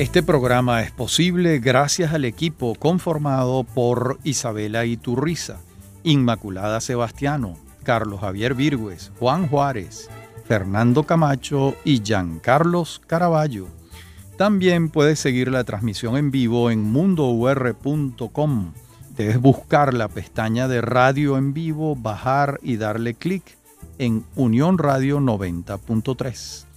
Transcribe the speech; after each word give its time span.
Este 0.00 0.22
programa 0.22 0.80
es 0.80 0.92
posible 0.92 1.58
gracias 1.58 2.14
al 2.14 2.24
equipo 2.24 2.74
conformado 2.74 3.64
por 3.64 4.18
Isabela 4.24 4.86
Iturriza, 4.86 5.58
Inmaculada 6.04 6.80
Sebastiano, 6.80 7.58
Carlos 7.82 8.20
Javier 8.20 8.54
Virgües, 8.54 9.12
Juan 9.18 9.46
Juárez, 9.46 10.08
Fernando 10.46 11.02
Camacho 11.02 11.76
y 11.84 12.00
Giancarlos 12.02 13.02
Caraballo. 13.06 13.66
También 14.38 14.88
puedes 14.88 15.20
seguir 15.20 15.50
la 15.50 15.64
transmisión 15.64 16.16
en 16.16 16.30
vivo 16.30 16.70
en 16.70 16.82
mundour.com. 16.82 18.72
Debes 19.18 19.38
buscar 19.38 19.92
la 19.92 20.08
pestaña 20.08 20.66
de 20.66 20.80
radio 20.80 21.36
en 21.36 21.52
vivo, 21.52 21.94
bajar 21.94 22.58
y 22.62 22.78
darle 22.78 23.12
clic 23.12 23.58
en 23.98 24.24
Unión 24.34 24.78
Radio 24.78 25.20
90.3. 25.20 26.69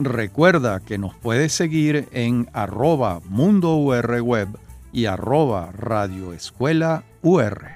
Recuerda 0.00 0.78
que 0.78 0.96
nos 0.96 1.16
puedes 1.16 1.52
seguir 1.52 2.08
en 2.12 2.48
arroba 2.52 3.20
Mundo 3.28 3.78
Web 3.78 4.56
y 4.92 5.06
arroba 5.06 5.72
Radio 5.72 6.32
Escuela 6.32 7.02
UR. 7.20 7.66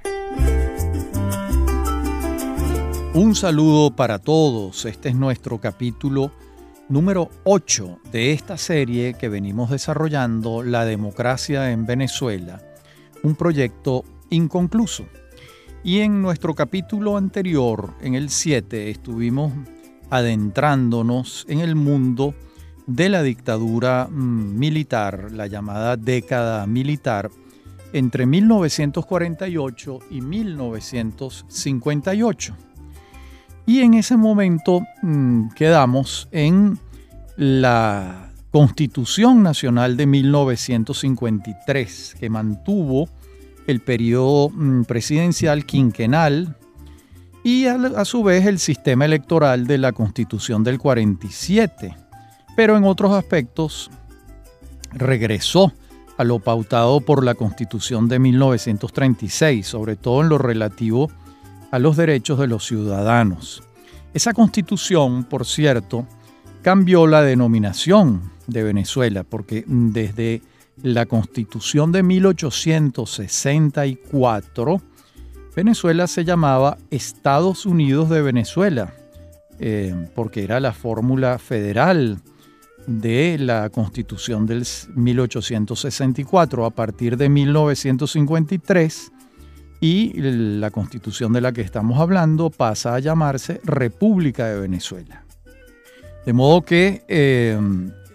Un 3.14 3.34
saludo 3.34 3.96
para 3.96 4.20
todos. 4.20 4.84
Este 4.84 5.08
es 5.08 5.16
nuestro 5.16 5.60
capítulo 5.60 6.30
número 6.88 7.28
8 7.42 7.98
de 8.12 8.30
esta 8.30 8.56
serie 8.56 9.14
que 9.14 9.28
venimos 9.28 9.70
desarrollando, 9.70 10.62
La 10.62 10.84
democracia 10.84 11.72
en 11.72 11.86
Venezuela, 11.86 12.62
un 13.24 13.34
proyecto 13.34 14.04
inconcluso. 14.30 15.06
Y 15.82 15.98
en 15.98 16.22
nuestro 16.22 16.54
capítulo 16.54 17.16
anterior, 17.16 17.94
en 18.00 18.14
el 18.14 18.30
7, 18.30 18.90
estuvimos 18.90 19.52
adentrándonos 20.12 21.44
en 21.48 21.58
el 21.60 21.74
mundo 21.74 22.34
de 22.86 23.08
la 23.08 23.22
dictadura 23.22 24.06
mm, 24.10 24.58
militar, 24.58 25.32
la 25.32 25.46
llamada 25.46 25.96
década 25.96 26.66
militar, 26.66 27.30
entre 27.94 28.26
1948 28.26 30.00
y 30.10 30.20
1958. 30.20 32.54
Y 33.64 33.80
en 33.80 33.94
ese 33.94 34.18
momento 34.18 34.82
mm, 35.00 35.54
quedamos 35.54 36.28
en 36.30 36.78
la 37.36 38.32
Constitución 38.50 39.42
Nacional 39.42 39.96
de 39.96 40.04
1953, 40.04 42.16
que 42.20 42.28
mantuvo 42.28 43.08
el 43.66 43.80
periodo 43.80 44.50
mm, 44.50 44.82
presidencial 44.82 45.64
quinquenal 45.64 46.58
y 47.44 47.66
a, 47.66 48.04
su 48.04 48.22
vez 48.22 48.46
el 48.46 48.58
sistema 48.58 49.04
electoral 49.04 49.66
de 49.66 49.78
la 49.78 49.92
Constitución 49.92 50.62
del 50.62 50.78
47, 50.78 51.96
pero 52.56 52.76
en 52.76 52.84
otros 52.84 53.12
aspectos 53.12 53.90
regresó 54.92 55.72
a 56.18 56.24
lo 56.24 56.38
pautado 56.38 57.00
por 57.00 57.24
la 57.24 57.34
Constitución 57.34 58.08
de 58.08 58.18
1936, 58.18 59.66
sobre 59.66 59.96
todo 59.96 60.22
en 60.22 60.28
lo 60.28 60.38
relativo 60.38 61.10
a 61.70 61.78
los 61.78 61.96
derechos 61.96 62.38
de 62.38 62.46
los 62.46 62.66
ciudadanos. 62.66 63.62
Esa 64.14 64.34
constitución, 64.34 65.24
por 65.24 65.46
cierto, 65.46 66.06
cambió 66.60 67.06
la 67.06 67.22
denominación 67.22 68.30
de 68.46 68.62
Venezuela, 68.62 69.24
porque 69.24 69.64
desde 69.66 70.42
la 70.82 71.06
constitución 71.06 71.92
de 71.92 72.02
1864, 72.02 74.82
Venezuela 75.54 76.06
se 76.06 76.24
llamaba 76.24 76.78
Estados 76.90 77.66
Unidos 77.66 78.08
de 78.08 78.22
Venezuela, 78.22 78.94
eh, 79.58 79.94
porque 80.14 80.44
era 80.44 80.60
la 80.60 80.72
fórmula 80.72 81.38
federal 81.38 82.18
de 82.86 83.36
la 83.38 83.68
constitución 83.70 84.46
del 84.46 84.66
1864. 84.94 86.64
A 86.64 86.70
partir 86.70 87.16
de 87.16 87.28
1953, 87.28 89.12
y 89.82 90.12
la 90.14 90.70
constitución 90.70 91.32
de 91.32 91.40
la 91.40 91.52
que 91.52 91.60
estamos 91.60 91.98
hablando 91.98 92.50
pasa 92.50 92.94
a 92.94 93.00
llamarse 93.00 93.60
República 93.64 94.46
de 94.46 94.60
Venezuela. 94.60 95.24
De 96.24 96.32
modo 96.32 96.62
que 96.62 97.02
eh, 97.08 97.58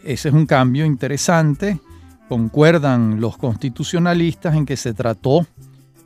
ese 0.06 0.30
es 0.30 0.34
un 0.34 0.46
cambio 0.46 0.86
interesante. 0.86 1.82
Concuerdan 2.30 3.20
los 3.20 3.38
constitucionalistas 3.38 4.56
en 4.56 4.66
que 4.66 4.78
se 4.78 4.94
trató 4.94 5.46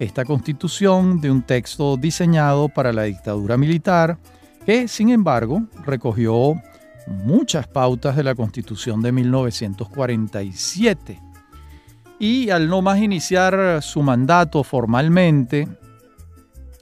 esta 0.01 0.25
constitución 0.25 1.22
de 1.22 1.29
un 1.29 1.44
texto 1.44 1.95
diseñado 1.95 2.69
para 2.69 2.91
la 2.91 3.03
dictadura 3.03 3.56
militar 3.56 4.17
que, 4.66 4.88
sin 4.88 5.09
embargo, 5.09 5.62
recogió 5.85 6.56
muchas 7.06 7.67
pautas 7.67 8.16
de 8.16 8.23
la 8.23 8.34
constitución 8.34 9.03
de 9.03 9.12
1947 9.12 11.19
y 12.17 12.50
al 12.50 12.67
no 12.67 12.81
más 12.81 13.00
iniciar 13.00 13.84
su 13.84 14.01
mandato 14.01 14.63
formalmente, 14.63 15.67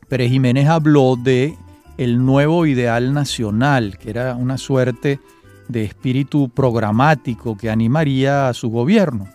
Pérez 0.07 0.31
Jiménez 0.31 0.69
habló 0.69 1.17
de 1.17 1.57
el 1.97 2.25
nuevo 2.25 2.65
ideal 2.65 3.13
nacional, 3.13 3.97
que 3.97 4.11
era 4.11 4.35
una 4.35 4.57
suerte 4.57 5.19
de 5.67 5.83
espíritu 5.83 6.47
programático 6.47 7.57
que 7.57 7.69
animaría 7.69 8.47
a 8.47 8.53
su 8.53 8.69
gobierno 8.69 9.27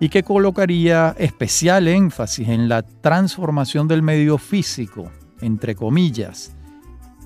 y 0.00 0.08
que 0.08 0.22
colocaría 0.22 1.14
especial 1.18 1.88
énfasis 1.88 2.48
en 2.48 2.68
la 2.68 2.82
transformación 2.82 3.88
del 3.88 4.02
medio 4.02 4.38
físico, 4.38 5.10
entre 5.40 5.74
comillas, 5.74 6.54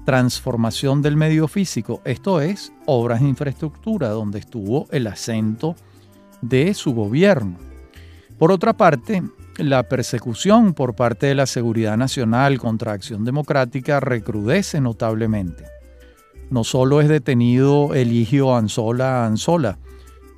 transformación 0.04 1.02
del 1.02 1.16
medio 1.16 1.48
físico, 1.48 2.00
esto 2.04 2.40
es, 2.40 2.72
obras 2.86 3.20
de 3.20 3.28
infraestructura, 3.28 4.08
donde 4.08 4.38
estuvo 4.38 4.86
el 4.90 5.06
acento 5.06 5.76
de 6.40 6.74
su 6.74 6.94
gobierno. 6.94 7.58
Por 8.38 8.52
otra 8.52 8.72
parte, 8.72 9.22
la 9.58 9.82
persecución 9.82 10.72
por 10.72 10.94
parte 10.94 11.26
de 11.26 11.34
la 11.34 11.46
Seguridad 11.46 11.96
Nacional 11.96 12.58
contra 12.58 12.92
Acción 12.92 13.24
Democrática 13.24 14.00
recrudece 14.00 14.80
notablemente. 14.80 15.64
No 16.50 16.64
solo 16.64 17.00
es 17.00 17.08
detenido 17.08 17.94
Eligio 17.94 18.56
Anzola 18.56 19.26
Anzola, 19.26 19.78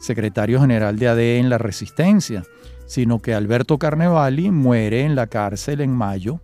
secretario 0.02 0.60
general 0.60 0.98
de 0.98 1.08
ADE 1.08 1.38
en 1.38 1.48
la 1.48 1.58
Resistencia, 1.58 2.42
sino 2.86 3.20
que 3.20 3.34
Alberto 3.34 3.78
Carnevali 3.78 4.50
muere 4.50 5.04
en 5.04 5.14
la 5.14 5.28
cárcel 5.28 5.80
en 5.80 5.92
mayo, 5.92 6.40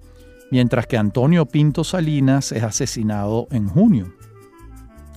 mientras 0.51 0.87
que 0.87 0.97
Antonio 0.97 1.45
Pinto 1.45 1.85
Salinas 1.85 2.53
es 2.53 2.63
asesinado 2.63 3.49
en 3.51 3.69
junio. 3.69 4.15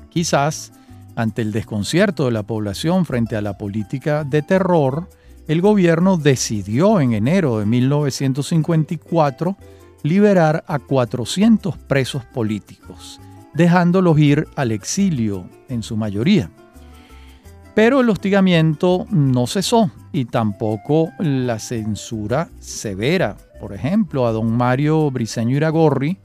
Quizás, 0.09 0.73
ante 1.15 1.41
el 1.41 1.51
desconcierto 1.51 2.25
de 2.25 2.31
la 2.31 2.43
población 2.43 3.05
frente 3.05 3.35
a 3.35 3.41
la 3.41 3.57
política 3.57 4.23
de 4.23 4.41
terror, 4.41 5.07
el 5.47 5.61
gobierno 5.61 6.17
decidió 6.17 6.99
en 6.99 7.13
enero 7.13 7.59
de 7.59 7.65
1954 7.65 9.55
liberar 10.03 10.63
a 10.67 10.79
400 10.79 11.77
presos 11.77 12.25
políticos, 12.25 13.21
dejándolos 13.53 14.17
ir 14.17 14.47
al 14.55 14.71
exilio 14.71 15.47
en 15.69 15.83
su 15.83 15.95
mayoría. 15.95 16.49
Pero 17.83 18.01
el 18.01 18.09
hostigamiento 18.11 19.07
no 19.09 19.47
cesó 19.47 19.89
y 20.11 20.25
tampoco 20.25 21.09
la 21.17 21.57
censura 21.57 22.47
severa. 22.59 23.35
Por 23.59 23.73
ejemplo, 23.73 24.27
a 24.27 24.31
don 24.31 24.55
Mario 24.55 25.09
Briceño 25.09 25.55
Iragorri 25.55 26.15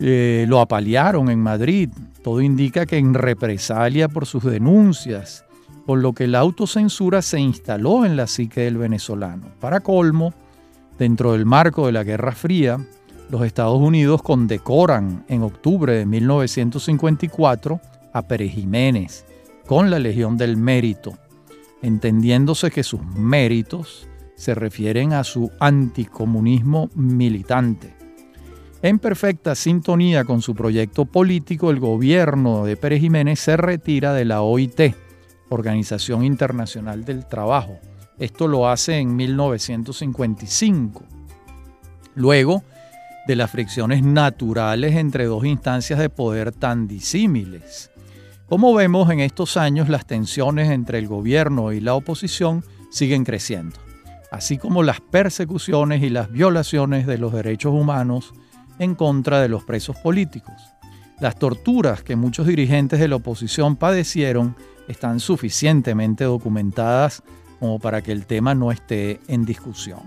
eh, 0.00 0.44
lo 0.48 0.60
apalearon 0.60 1.30
en 1.30 1.38
Madrid. 1.38 1.90
Todo 2.20 2.40
indica 2.40 2.84
que 2.84 2.98
en 2.98 3.14
represalia 3.14 4.08
por 4.08 4.26
sus 4.26 4.42
denuncias 4.42 5.44
con 5.86 6.02
lo 6.02 6.12
que 6.12 6.26
la 6.26 6.40
autocensura 6.40 7.22
se 7.22 7.38
instaló 7.38 8.04
en 8.04 8.16
la 8.16 8.26
psique 8.26 8.62
del 8.62 8.76
venezolano. 8.76 9.46
Para 9.60 9.78
colmo, 9.78 10.34
dentro 10.98 11.34
del 11.34 11.46
marco 11.46 11.86
de 11.86 11.92
la 11.92 12.02
Guerra 12.02 12.32
Fría, 12.32 12.84
los 13.30 13.44
Estados 13.44 13.78
Unidos 13.78 14.20
condecoran 14.20 15.24
en 15.28 15.44
octubre 15.44 15.92
de 15.92 16.06
1954 16.06 17.80
a 18.12 18.22
Pérez 18.22 18.50
Jiménez 18.50 19.26
con 19.66 19.90
la 19.90 19.98
Legión 19.98 20.36
del 20.36 20.56
Mérito, 20.56 21.18
entendiéndose 21.82 22.70
que 22.70 22.82
sus 22.82 23.02
méritos 23.02 24.08
se 24.36 24.54
refieren 24.54 25.12
a 25.12 25.24
su 25.24 25.50
anticomunismo 25.58 26.90
militante. 26.94 27.94
En 28.82 28.98
perfecta 28.98 29.54
sintonía 29.54 30.24
con 30.24 30.42
su 30.42 30.54
proyecto 30.54 31.06
político, 31.06 31.70
el 31.70 31.80
gobierno 31.80 32.64
de 32.64 32.76
Pérez 32.76 33.00
Jiménez 33.00 33.40
se 33.40 33.56
retira 33.56 34.12
de 34.12 34.24
la 34.24 34.42
OIT, 34.42 34.94
Organización 35.48 36.24
Internacional 36.24 37.04
del 37.04 37.26
Trabajo. 37.26 37.78
Esto 38.18 38.46
lo 38.48 38.68
hace 38.68 38.98
en 38.98 39.16
1955. 39.16 41.04
Luego 42.14 42.62
de 43.26 43.36
las 43.36 43.50
fricciones 43.50 44.02
naturales 44.02 44.94
entre 44.94 45.24
dos 45.24 45.44
instancias 45.44 45.98
de 45.98 46.08
poder 46.08 46.52
tan 46.52 46.86
disímiles. 46.86 47.90
Como 48.48 48.72
vemos 48.74 49.10
en 49.10 49.18
estos 49.18 49.56
años, 49.56 49.88
las 49.88 50.06
tensiones 50.06 50.70
entre 50.70 50.98
el 50.98 51.08
gobierno 51.08 51.72
y 51.72 51.80
la 51.80 51.94
oposición 51.94 52.64
siguen 52.90 53.24
creciendo, 53.24 53.76
así 54.30 54.56
como 54.56 54.84
las 54.84 55.00
persecuciones 55.00 56.00
y 56.04 56.10
las 56.10 56.30
violaciones 56.30 57.08
de 57.08 57.18
los 57.18 57.32
derechos 57.32 57.72
humanos 57.72 58.32
en 58.78 58.94
contra 58.94 59.40
de 59.40 59.48
los 59.48 59.64
presos 59.64 59.96
políticos. 59.96 60.54
Las 61.18 61.36
torturas 61.36 62.04
que 62.04 62.14
muchos 62.14 62.46
dirigentes 62.46 63.00
de 63.00 63.08
la 63.08 63.16
oposición 63.16 63.74
padecieron 63.74 64.54
están 64.86 65.18
suficientemente 65.18 66.22
documentadas 66.22 67.24
como 67.58 67.80
para 67.80 68.00
que 68.00 68.12
el 68.12 68.26
tema 68.26 68.54
no 68.54 68.70
esté 68.70 69.20
en 69.26 69.44
discusión. 69.44 70.02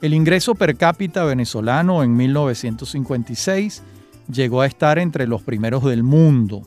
El 0.00 0.14
ingreso 0.14 0.54
per 0.54 0.76
cápita 0.76 1.24
venezolano 1.24 2.02
en 2.02 2.16
1956 2.16 3.82
llegó 4.32 4.62
a 4.62 4.66
estar 4.66 4.98
entre 4.98 5.26
los 5.26 5.42
primeros 5.42 5.84
del 5.84 6.02
mundo. 6.02 6.62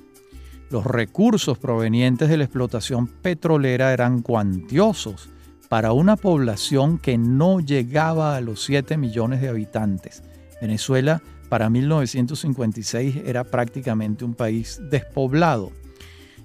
Los 0.70 0.86
recursos 0.86 1.58
provenientes 1.58 2.28
de 2.28 2.36
la 2.36 2.44
explotación 2.44 3.08
petrolera 3.08 3.94
eran 3.94 4.22
cuantiosos 4.22 5.30
para 5.70 5.94
una 5.94 6.18
población 6.18 6.98
que 6.98 7.18
no 7.18 7.62
llegaba 7.62 8.36
a 8.36 8.42
los 8.42 8.64
7 8.66 8.98
millones 8.98 9.42
de 9.42 9.48
habitantes. 9.48 10.24
Venezuela 10.62 11.22
para 11.48 11.70
1956 11.70 13.22
era 13.26 13.46
prácticamente 13.46 14.26
un 14.26 14.34
país 14.34 14.82
despoblado. 14.90 15.72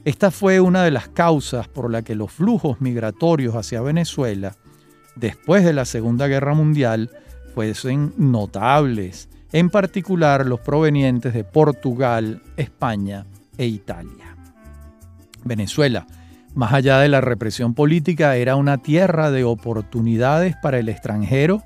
Esta 0.04 0.30
fue 0.30 0.60
una 0.60 0.84
de 0.84 0.92
las 0.92 1.08
causas 1.08 1.66
por 1.66 1.90
la 1.90 2.02
que 2.02 2.14
los 2.14 2.30
flujos 2.30 2.80
migratorios 2.80 3.56
hacia 3.56 3.80
Venezuela 3.82 4.54
después 5.16 5.64
de 5.64 5.72
la 5.72 5.84
Segunda 5.84 6.28
Guerra 6.28 6.54
Mundial 6.54 7.10
fuesen 7.54 8.14
notables, 8.16 9.28
en 9.52 9.68
particular 9.68 10.46
los 10.46 10.60
provenientes 10.60 11.34
de 11.34 11.42
Portugal, 11.42 12.40
España 12.56 13.26
e 13.58 13.66
Italia. 13.66 14.36
Venezuela, 15.44 16.06
más 16.54 16.72
allá 16.72 16.98
de 16.98 17.08
la 17.08 17.20
represión 17.20 17.74
política, 17.74 18.36
era 18.36 18.56
una 18.56 18.78
tierra 18.78 19.30
de 19.30 19.44
oportunidades 19.44 20.54
para 20.62 20.78
el 20.78 20.88
extranjero 20.88 21.62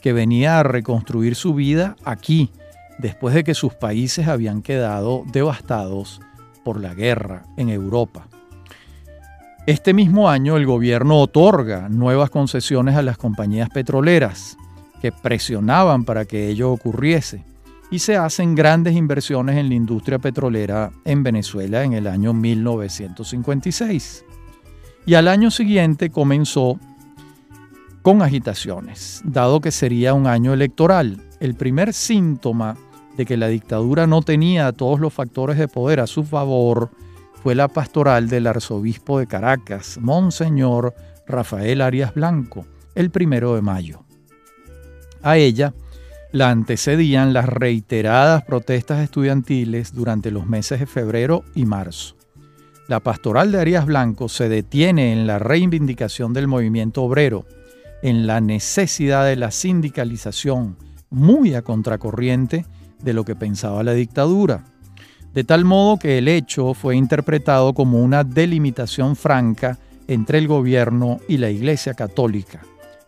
que 0.00 0.12
venía 0.12 0.60
a 0.60 0.62
reconstruir 0.62 1.34
su 1.34 1.54
vida 1.54 1.96
aquí, 2.04 2.50
después 2.98 3.34
de 3.34 3.44
que 3.44 3.54
sus 3.54 3.74
países 3.74 4.28
habían 4.28 4.62
quedado 4.62 5.24
devastados 5.32 6.20
por 6.64 6.80
la 6.80 6.94
guerra 6.94 7.42
en 7.56 7.68
Europa. 7.68 8.28
Este 9.66 9.92
mismo 9.92 10.30
año 10.30 10.56
el 10.56 10.66
gobierno 10.66 11.20
otorga 11.20 11.88
nuevas 11.88 12.30
concesiones 12.30 12.96
a 12.96 13.02
las 13.02 13.18
compañías 13.18 13.68
petroleras 13.68 14.56
que 15.02 15.12
presionaban 15.12 16.04
para 16.04 16.24
que 16.24 16.48
ello 16.48 16.72
ocurriese 16.72 17.44
y 17.90 18.00
se 18.00 18.16
hacen 18.16 18.54
grandes 18.54 18.94
inversiones 18.94 19.56
en 19.56 19.68
la 19.68 19.74
industria 19.74 20.18
petrolera 20.18 20.90
en 21.04 21.22
Venezuela 21.22 21.84
en 21.84 21.94
el 21.94 22.06
año 22.06 22.32
1956. 22.34 24.24
Y 25.06 25.14
al 25.14 25.28
año 25.28 25.50
siguiente 25.50 26.10
comenzó 26.10 26.78
con 28.02 28.22
agitaciones, 28.22 29.22
dado 29.24 29.60
que 29.60 29.70
sería 29.70 30.14
un 30.14 30.26
año 30.26 30.52
electoral. 30.52 31.22
El 31.40 31.54
primer 31.54 31.94
síntoma 31.94 32.76
de 33.16 33.24
que 33.24 33.36
la 33.36 33.48
dictadura 33.48 34.06
no 34.06 34.22
tenía 34.22 34.72
todos 34.72 35.00
los 35.00 35.12
factores 35.12 35.58
de 35.58 35.68
poder 35.68 36.00
a 36.00 36.06
su 36.06 36.24
favor 36.24 36.90
fue 37.42 37.54
la 37.54 37.68
pastoral 37.68 38.28
del 38.28 38.46
arzobispo 38.46 39.18
de 39.18 39.26
Caracas, 39.26 39.98
Monseñor 40.00 40.94
Rafael 41.26 41.80
Arias 41.80 42.14
Blanco, 42.14 42.66
el 42.94 43.10
primero 43.10 43.54
de 43.54 43.62
mayo. 43.62 44.04
A 45.22 45.36
ella 45.36 45.72
la 46.32 46.50
antecedían 46.50 47.32
las 47.32 47.46
reiteradas 47.46 48.44
protestas 48.44 49.00
estudiantiles 49.00 49.94
durante 49.94 50.30
los 50.30 50.46
meses 50.46 50.80
de 50.80 50.86
febrero 50.86 51.44
y 51.54 51.64
marzo. 51.64 52.16
La 52.86 53.00
pastoral 53.00 53.52
de 53.52 53.60
Arias 53.60 53.86
Blanco 53.86 54.28
se 54.28 54.48
detiene 54.48 55.12
en 55.12 55.26
la 55.26 55.38
reivindicación 55.38 56.32
del 56.32 56.46
movimiento 56.46 57.02
obrero, 57.02 57.46
en 58.02 58.26
la 58.26 58.40
necesidad 58.40 59.26
de 59.26 59.36
la 59.36 59.50
sindicalización, 59.50 60.76
muy 61.10 61.54
a 61.54 61.62
contracorriente 61.62 62.64
de 63.02 63.12
lo 63.12 63.24
que 63.24 63.36
pensaba 63.36 63.82
la 63.82 63.92
dictadura, 63.92 64.64
de 65.34 65.44
tal 65.44 65.64
modo 65.64 65.98
que 65.98 66.18
el 66.18 66.28
hecho 66.28 66.74
fue 66.74 66.96
interpretado 66.96 67.74
como 67.74 68.02
una 68.02 68.24
delimitación 68.24 69.16
franca 69.16 69.78
entre 70.06 70.38
el 70.38 70.48
gobierno 70.48 71.20
y 71.28 71.36
la 71.36 71.50
Iglesia 71.50 71.94
Católica. 71.94 72.62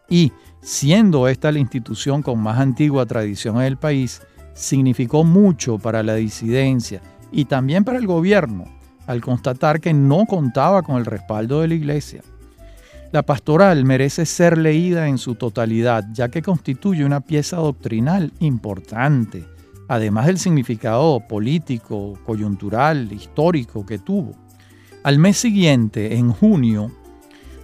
Y, 0.09 0.33
siendo 0.61 1.29
esta 1.29 1.53
la 1.53 1.59
institución 1.59 2.23
con 2.23 2.41
más 2.41 2.59
antigua 2.59 3.07
tradición 3.07 3.57
en 3.57 3.62
el 3.62 3.77
país, 3.77 4.23
significó 4.55 5.25
mucho 5.25 5.79
para 5.79 6.03
la 6.03 6.15
disidencia 6.15 7.01
y 7.33 7.47
también 7.47 7.85
para 7.85 7.99
el 7.99 8.07
gobierno, 8.07 8.65
al 9.07 9.21
constatar 9.21 9.81
que 9.81 9.93
no 9.93 10.27
contaba 10.27 10.83
con 10.83 10.97
el 10.97 11.07
respaldo 11.07 11.61
de 11.61 11.69
la 11.69 11.75
Iglesia. 11.75 12.23
La 13.12 13.23
pastoral 13.23 13.85
merece 13.85 14.27
ser 14.27 14.57
leída 14.57 15.09
en 15.09 15.19
su 15.19 15.35
totalidad, 15.35 16.05
ya 16.12 16.29
que 16.29 16.43
constituye 16.43 17.05
una 17.05 17.21
pieza 17.21 17.57
doctrinal 17.57 18.33
importante 18.39 19.45
además 19.91 20.27
del 20.27 20.39
significado 20.39 21.19
político, 21.19 22.17
coyuntural, 22.25 23.12
histórico 23.12 23.85
que 23.85 23.99
tuvo. 23.99 24.37
Al 25.03 25.19
mes 25.19 25.37
siguiente, 25.37 26.15
en 26.15 26.31
junio 26.31 26.93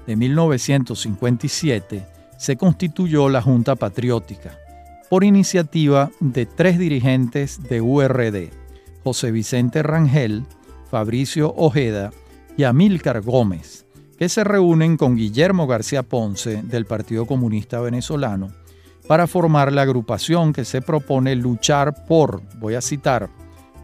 de 0.08 0.16
1957, 0.16 2.04
se 2.38 2.56
constituyó 2.56 3.28
la 3.28 3.42
Junta 3.42 3.74
Patriótica 3.76 4.58
por 5.08 5.24
iniciativa 5.24 6.10
de 6.20 6.46
tres 6.46 6.78
dirigentes 6.78 7.62
de 7.62 7.80
URD, 7.80 8.50
José 9.04 9.30
Vicente 9.30 9.82
Rangel, 9.82 10.44
Fabricio 10.90 11.54
Ojeda 11.56 12.12
y 12.56 12.64
Amílcar 12.64 13.20
Gómez, 13.20 13.86
que 14.18 14.28
se 14.28 14.44
reúnen 14.44 14.96
con 14.96 15.16
Guillermo 15.16 15.66
García 15.66 16.02
Ponce 16.02 16.62
del 16.62 16.86
Partido 16.86 17.26
Comunista 17.26 17.80
Venezolano 17.80 18.50
para 19.06 19.26
formar 19.26 19.72
la 19.72 19.82
agrupación 19.82 20.52
que 20.52 20.64
se 20.64 20.82
propone 20.82 21.36
luchar 21.36 22.06
por, 22.06 22.42
voy 22.58 22.74
a 22.74 22.80
citar, 22.80 23.28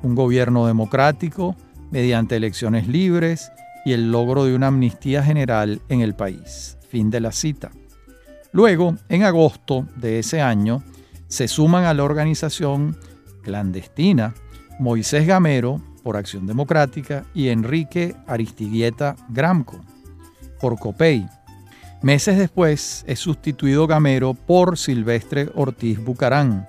un 0.03 0.15
gobierno 0.15 0.67
democrático 0.67 1.55
mediante 1.91 2.37
elecciones 2.37 2.89
libres 2.89 3.53
y 3.85 3.93
el 3.93 4.11
logro 4.11 4.45
de 4.45 4.55
una 4.55 4.69
amnistía 4.69 5.23
general 5.23 5.81
en 5.89 6.01
el 6.01 6.15
país. 6.15 6.79
Fin 6.89 7.11
de 7.11 7.21
la 7.21 7.31
cita. 7.31 7.71
Luego, 8.53 8.97
en 9.09 9.23
agosto 9.23 9.87
de 9.97 10.19
ese 10.19 10.41
año, 10.41 10.83
se 11.29 11.49
suman 11.49 11.85
a 11.85 11.95
la 11.95 12.05
organización 12.05 12.97
clandestina 13.43 14.35
Moisés 14.79 15.27
Gamero 15.27 15.81
por 16.03 16.17
Acción 16.17 16.47
Democrática 16.47 17.25
y 17.35 17.49
Enrique 17.49 18.15
Aristigueta 18.27 19.17
Gramco 19.29 19.81
por 20.61 20.79
COPEI 20.79 21.27
Meses 22.03 22.37
después 22.37 23.05
es 23.07 23.21
sustituido 23.21 23.87
Gamero 23.87 24.35
por 24.35 24.77
Silvestre 24.77 25.51
Ortiz 25.55 26.03
Bucarán 26.05 26.67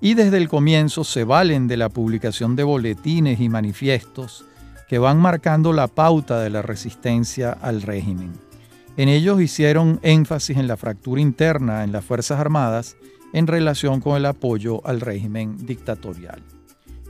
y 0.00 0.14
desde 0.14 0.36
el 0.36 0.48
comienzo 0.48 1.04
se 1.04 1.22
valen 1.22 1.68
de 1.68 1.76
la 1.76 1.88
publicación 1.88 2.56
de 2.56 2.64
boletines 2.64 3.38
y 3.40 3.48
manifiestos 3.48 4.44
que 4.88 4.98
van 4.98 5.18
marcando 5.18 5.72
la 5.72 5.86
pauta 5.86 6.40
de 6.40 6.50
la 6.50 6.60
resistencia 6.60 7.52
al 7.52 7.82
régimen. 7.82 8.32
En 8.96 9.08
ellos 9.08 9.40
hicieron 9.40 9.98
énfasis 10.02 10.56
en 10.56 10.68
la 10.68 10.76
fractura 10.76 11.20
interna 11.20 11.82
en 11.82 11.90
las 11.90 12.04
Fuerzas 12.04 12.38
Armadas 12.38 12.96
en 13.32 13.48
relación 13.48 14.00
con 14.00 14.16
el 14.16 14.26
apoyo 14.26 14.86
al 14.86 15.00
régimen 15.00 15.56
dictatorial. 15.66 16.42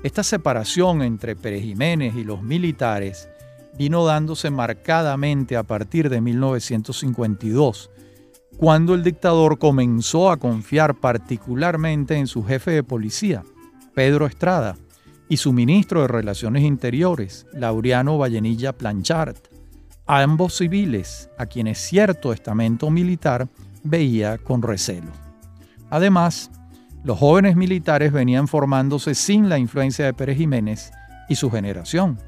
Esta 0.02 0.22
separación 0.22 1.02
entre 1.02 1.36
Pérez 1.36 1.62
Jiménez 1.62 2.14
y 2.14 2.24
los 2.24 2.42
militares 2.42 3.28
vino 3.76 4.06
dándose 4.06 4.50
marcadamente 4.50 5.56
a 5.56 5.62
partir 5.62 6.08
de 6.08 6.22
1952, 6.22 7.90
cuando 8.56 8.94
el 8.94 9.02
dictador 9.02 9.58
comenzó 9.58 10.30
a 10.30 10.38
confiar 10.38 10.94
particularmente 10.94 12.16
en 12.16 12.26
su 12.26 12.44
jefe 12.44 12.70
de 12.70 12.82
policía, 12.82 13.44
Pedro 13.94 14.26
Estrada, 14.26 14.76
y 15.28 15.38
su 15.38 15.52
ministro 15.52 16.02
de 16.02 16.08
Relaciones 16.08 16.62
Interiores, 16.62 17.46
Laureano 17.52 18.16
Vallenilla 18.16 18.72
Planchard, 18.72 19.36
ambos 20.06 20.56
civiles 20.56 21.30
a 21.38 21.46
quienes 21.46 21.78
cierto 21.78 22.32
estamento 22.32 22.90
militar 22.90 23.48
veía 23.82 24.38
con 24.38 24.62
recelo. 24.62 25.10
Además, 25.90 26.50
los 27.04 27.18
jóvenes 27.18 27.56
militares 27.56 28.12
venían 28.12 28.48
formándose 28.48 29.14
sin 29.14 29.48
la 29.48 29.58
influencia 29.58 30.04
de 30.04 30.14
Pérez 30.14 30.38
Jiménez 30.38 30.92
y 31.28 31.36
su 31.36 31.50
generación 31.50 32.18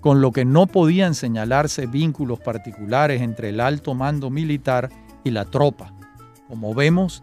con 0.00 0.20
lo 0.20 0.32
que 0.32 0.44
no 0.44 0.66
podían 0.66 1.14
señalarse 1.14 1.86
vínculos 1.86 2.40
particulares 2.40 3.20
entre 3.20 3.50
el 3.50 3.60
alto 3.60 3.94
mando 3.94 4.30
militar 4.30 4.88
y 5.24 5.30
la 5.30 5.44
tropa. 5.44 5.92
Como 6.48 6.74
vemos, 6.74 7.22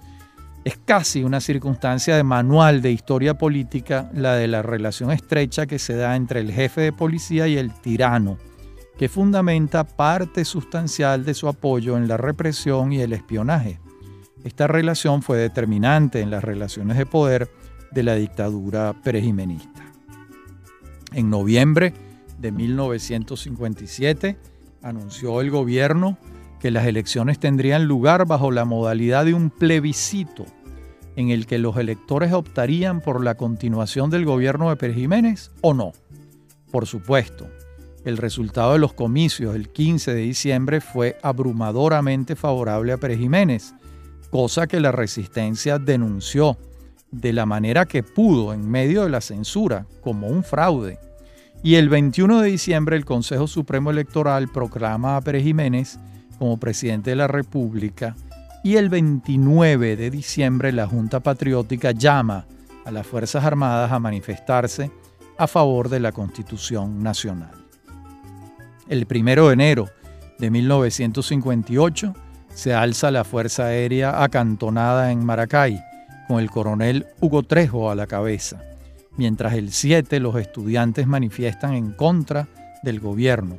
es 0.64 0.78
casi 0.78 1.24
una 1.24 1.42
circunstancia 1.42 2.16
de 2.16 2.24
manual 2.24 2.82
de 2.82 2.92
historia 2.92 3.38
política 3.38 4.10
la 4.14 4.36
de 4.36 4.48
la 4.48 4.62
relación 4.62 5.12
estrecha 5.12 5.66
que 5.66 5.80
se 5.80 5.96
da 5.96 6.16
entre 6.16 6.40
el 6.40 6.52
jefe 6.52 6.82
de 6.82 6.94
policía 6.94 7.48
y 7.48 7.58
el 7.58 7.74
tirano, 7.74 8.38
que 8.98 9.10
fundamenta 9.10 9.84
parte 9.84 10.44
sustancial 10.44 11.24
de 11.24 11.34
su 11.34 11.48
apoyo 11.48 11.98
en 11.98 12.08
la 12.08 12.18
represión 12.18 12.92
y 12.92 13.02
el 13.02 13.14
espionaje. 13.14 13.80
Esta 14.44 14.68
relación 14.68 15.22
fue 15.22 15.38
determinante 15.38 16.22
en 16.22 16.32
las 16.32 16.44
relaciones 16.44 16.98
de 16.98 17.06
poder 17.06 17.50
de 17.92 18.04
la 18.04 18.16
dictadura 18.16 18.94
perejimenista. 19.04 19.84
En 21.14 21.30
noviembre 21.30 21.94
de 22.40 22.52
1957, 22.52 24.38
anunció 24.82 25.42
el 25.42 25.52
gobierno 25.52 26.18
que 26.60 26.72
las 26.72 26.86
elecciones 26.86 27.40
tendrían 27.40 27.86
lugar 27.86 28.26
bajo 28.26 28.52
la 28.52 28.66
modalidad 28.66 29.26
de 29.26 29.34
un 29.34 29.50
plebiscito, 29.50 30.46
en 31.16 31.30
el 31.30 31.46
que 31.46 31.58
los 31.60 31.78
electores 31.78 32.34
optarían 32.34 33.02
por 33.02 33.24
la 33.24 33.36
continuación 33.36 34.10
del 34.10 34.26
gobierno 34.26 34.70
de 34.70 34.76
Pérez 34.76 34.96
Jiménez 34.96 35.52
o 35.62 35.74
no. 35.74 35.94
Por 36.72 36.86
supuesto, 36.86 37.48
el 38.08 38.16
resultado 38.16 38.72
de 38.72 38.80
los 38.80 38.94
comicios 38.94 39.54
el 39.54 39.68
15 39.68 40.14
de 40.14 40.22
diciembre 40.22 40.80
fue 40.80 41.18
abrumadoramente 41.22 42.38
favorable 42.38 42.94
a 42.94 42.98
Pérez 42.98 43.20
Jiménez, 43.20 43.74
cosa 44.32 44.66
que 44.66 44.80
la 44.80 44.94
resistencia 44.94 45.78
denunció 45.78 46.58
de 47.12 47.34
la 47.34 47.46
manera 47.46 47.86
que 47.86 48.04
pudo 48.04 48.54
en 48.54 48.70
medio 48.70 49.04
de 49.04 49.10
la 49.10 49.20
censura 49.20 49.86
como 50.00 50.28
un 50.28 50.46
fraude. 50.46 51.00
Y 51.64 51.76
el 51.76 51.90
21 51.90 52.42
de 52.42 52.50
diciembre 52.50 52.96
el 52.96 53.04
Consejo 53.04 53.46
Supremo 53.46 53.92
Electoral 53.92 54.48
proclama 54.48 55.18
a 55.18 55.22
Pérez 55.22 55.44
Jiménez 55.44 56.00
como 56.40 56.58
presidente 56.58 57.10
de 57.10 57.18
la 57.18 57.28
República 57.28 58.16
y 58.64 58.78
el 58.78 58.88
29 58.88 59.98
de 59.98 60.10
diciembre 60.10 60.72
la 60.72 60.88
Junta 60.88 61.20
Patriótica 61.20 61.92
llama 61.92 62.46
a 62.86 62.92
las 62.92 63.06
Fuerzas 63.06 63.44
Armadas 63.44 63.92
a 63.92 64.00
manifestarse 64.00 64.92
a 65.38 65.46
favor 65.48 65.90
de 65.90 66.00
la 66.00 66.14
Constitución 66.14 67.04
Nacional. 67.04 67.67
El 68.90 69.06
1 69.10 69.48
de 69.48 69.54
enero 69.54 69.90
de 70.40 70.50
1958 70.50 72.14
se 72.54 72.74
alza 72.74 73.12
la 73.12 73.26
Fuerza 73.26 73.66
Aérea 73.66 74.24
acantonada 74.24 75.12
en 75.12 75.26
Maracay, 75.26 75.82
con 76.28 76.40
el 76.40 76.50
coronel 76.50 77.06
Hugo 77.20 77.44
Trejo 77.44 77.92
a 77.92 77.96
la 77.96 78.08
cabeza, 78.08 78.62
mientras 79.18 79.54
el 79.54 79.72
7 79.72 80.20
los 80.20 80.36
estudiantes 80.38 81.06
manifiestan 81.06 81.74
en 81.74 81.92
contra 81.92 82.48
del 82.82 83.00
gobierno. 83.00 83.58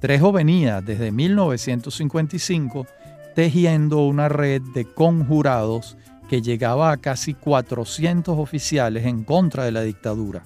Trejo 0.00 0.32
venía 0.32 0.80
desde 0.80 1.12
1955 1.12 2.86
tejiendo 3.34 4.06
una 4.06 4.28
red 4.28 4.62
de 4.74 4.86
conjurados 4.86 5.96
que 6.28 6.40
llegaba 6.40 6.92
a 6.92 6.96
casi 6.96 7.34
400 7.34 8.38
oficiales 8.38 9.04
en 9.04 9.24
contra 9.24 9.64
de 9.64 9.72
la 9.72 9.82
dictadura. 9.82 10.44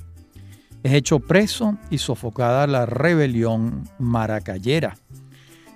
Es 0.86 0.92
hecho 0.92 1.18
preso 1.18 1.76
y 1.90 1.98
sofocada 1.98 2.64
la 2.68 2.86
rebelión 2.86 3.82
maracayera. 3.98 4.96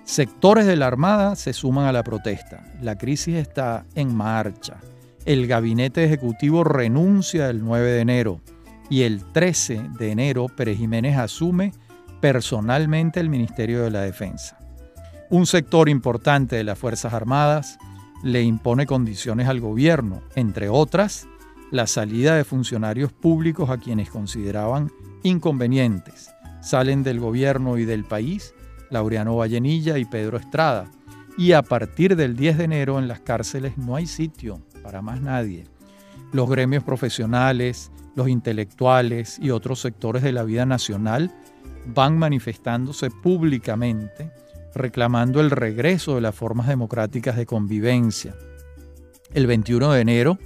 Sectores 0.05 0.65
de 0.65 0.77
la 0.77 0.87
Armada 0.87 1.35
se 1.35 1.51
suman 1.51 1.85
a 1.85 1.91
la 1.91 2.01
protesta. 2.01 2.63
La 2.81 2.97
crisis 2.97 3.35
está 3.35 3.85
en 3.95 4.15
marcha. 4.15 4.77
El 5.25 5.47
gabinete 5.47 6.05
ejecutivo 6.05 6.63
renuncia 6.63 7.49
el 7.49 7.61
9 7.61 7.91
de 7.91 7.99
enero 7.99 8.41
y 8.89 9.01
el 9.01 9.25
13 9.33 9.81
de 9.99 10.11
enero 10.11 10.45
Pérez 10.47 10.77
Jiménez 10.77 11.17
asume 11.17 11.73
personalmente 12.21 13.19
el 13.19 13.27
Ministerio 13.27 13.83
de 13.83 13.91
la 13.91 14.03
Defensa. 14.03 14.59
Un 15.29 15.45
sector 15.45 15.89
importante 15.89 16.55
de 16.55 16.63
las 16.63 16.79
Fuerzas 16.79 17.13
Armadas 17.13 17.77
le 18.23 18.43
impone 18.43 18.85
condiciones 18.85 19.49
al 19.49 19.59
gobierno, 19.59 20.21
entre 20.35 20.69
otras, 20.69 21.27
la 21.71 21.87
salida 21.87 22.35
de 22.35 22.43
funcionarios 22.43 23.11
públicos 23.11 23.69
a 23.69 23.77
quienes 23.77 24.09
consideraban 24.09 24.91
inconvenientes. 25.23 26.29
Salen 26.61 27.01
del 27.01 27.19
gobierno 27.19 27.77
y 27.77 27.85
del 27.85 28.03
país 28.03 28.53
Laureano 28.89 29.37
Vallenilla 29.37 29.97
y 29.97 30.05
Pedro 30.05 30.37
Estrada. 30.37 30.91
Y 31.37 31.53
a 31.53 31.63
partir 31.63 32.15
del 32.15 32.35
10 32.35 32.57
de 32.57 32.63
enero 32.65 32.99
en 32.99 33.07
las 33.07 33.21
cárceles 33.21 33.77
no 33.77 33.95
hay 33.95 34.05
sitio 34.05 34.61
para 34.83 35.01
más 35.01 35.21
nadie. 35.21 35.63
Los 36.33 36.49
gremios 36.49 36.83
profesionales, 36.83 37.89
los 38.15 38.27
intelectuales 38.27 39.39
y 39.39 39.49
otros 39.49 39.79
sectores 39.79 40.23
de 40.23 40.33
la 40.33 40.43
vida 40.43 40.65
nacional 40.65 41.31
van 41.87 42.17
manifestándose 42.17 43.09
públicamente 43.09 44.31
reclamando 44.73 45.41
el 45.41 45.51
regreso 45.51 46.15
de 46.15 46.21
las 46.21 46.35
formas 46.35 46.67
democráticas 46.67 47.35
de 47.35 47.45
convivencia. 47.45 48.35
El 49.33 49.47
21 49.47 49.91
de 49.91 50.01
enero 50.01 50.39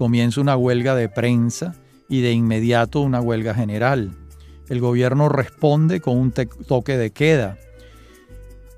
comienza 0.00 0.40
una 0.40 0.56
huelga 0.56 0.96
de 0.96 1.08
prensa 1.08 1.76
y 2.08 2.22
de 2.22 2.32
inmediato 2.32 3.02
una 3.02 3.20
huelga 3.20 3.54
general. 3.54 4.16
El 4.68 4.80
gobierno 4.80 5.28
responde 5.28 6.00
con 6.00 6.16
un 6.16 6.32
toque 6.32 6.96
de 6.96 7.12
queda 7.12 7.56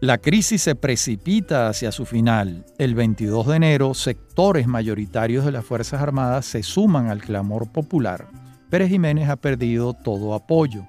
la 0.02 0.19
crisis 0.19 0.62
se 0.62 0.75
precipita 0.75 1.69
hacia 1.69 1.93
su 1.93 2.07
final. 2.07 2.67
El 2.76 2.97
22 2.97 3.47
de 3.47 3.55
enero, 3.55 3.95
sectores 3.95 4.67
mayoritarios 4.67 5.45
de 5.45 5.52
las 5.52 5.64
Fuerzas 5.64 6.02
Armadas 6.02 6.45
se 6.45 6.64
suman 6.64 7.07
al 7.07 7.21
clamor 7.21 7.71
popular. 7.71 8.26
Pérez 8.69 8.88
Jiménez 8.88 9.29
ha 9.29 9.37
perdido 9.37 9.95
todo 9.95 10.35
apoyo. 10.35 10.85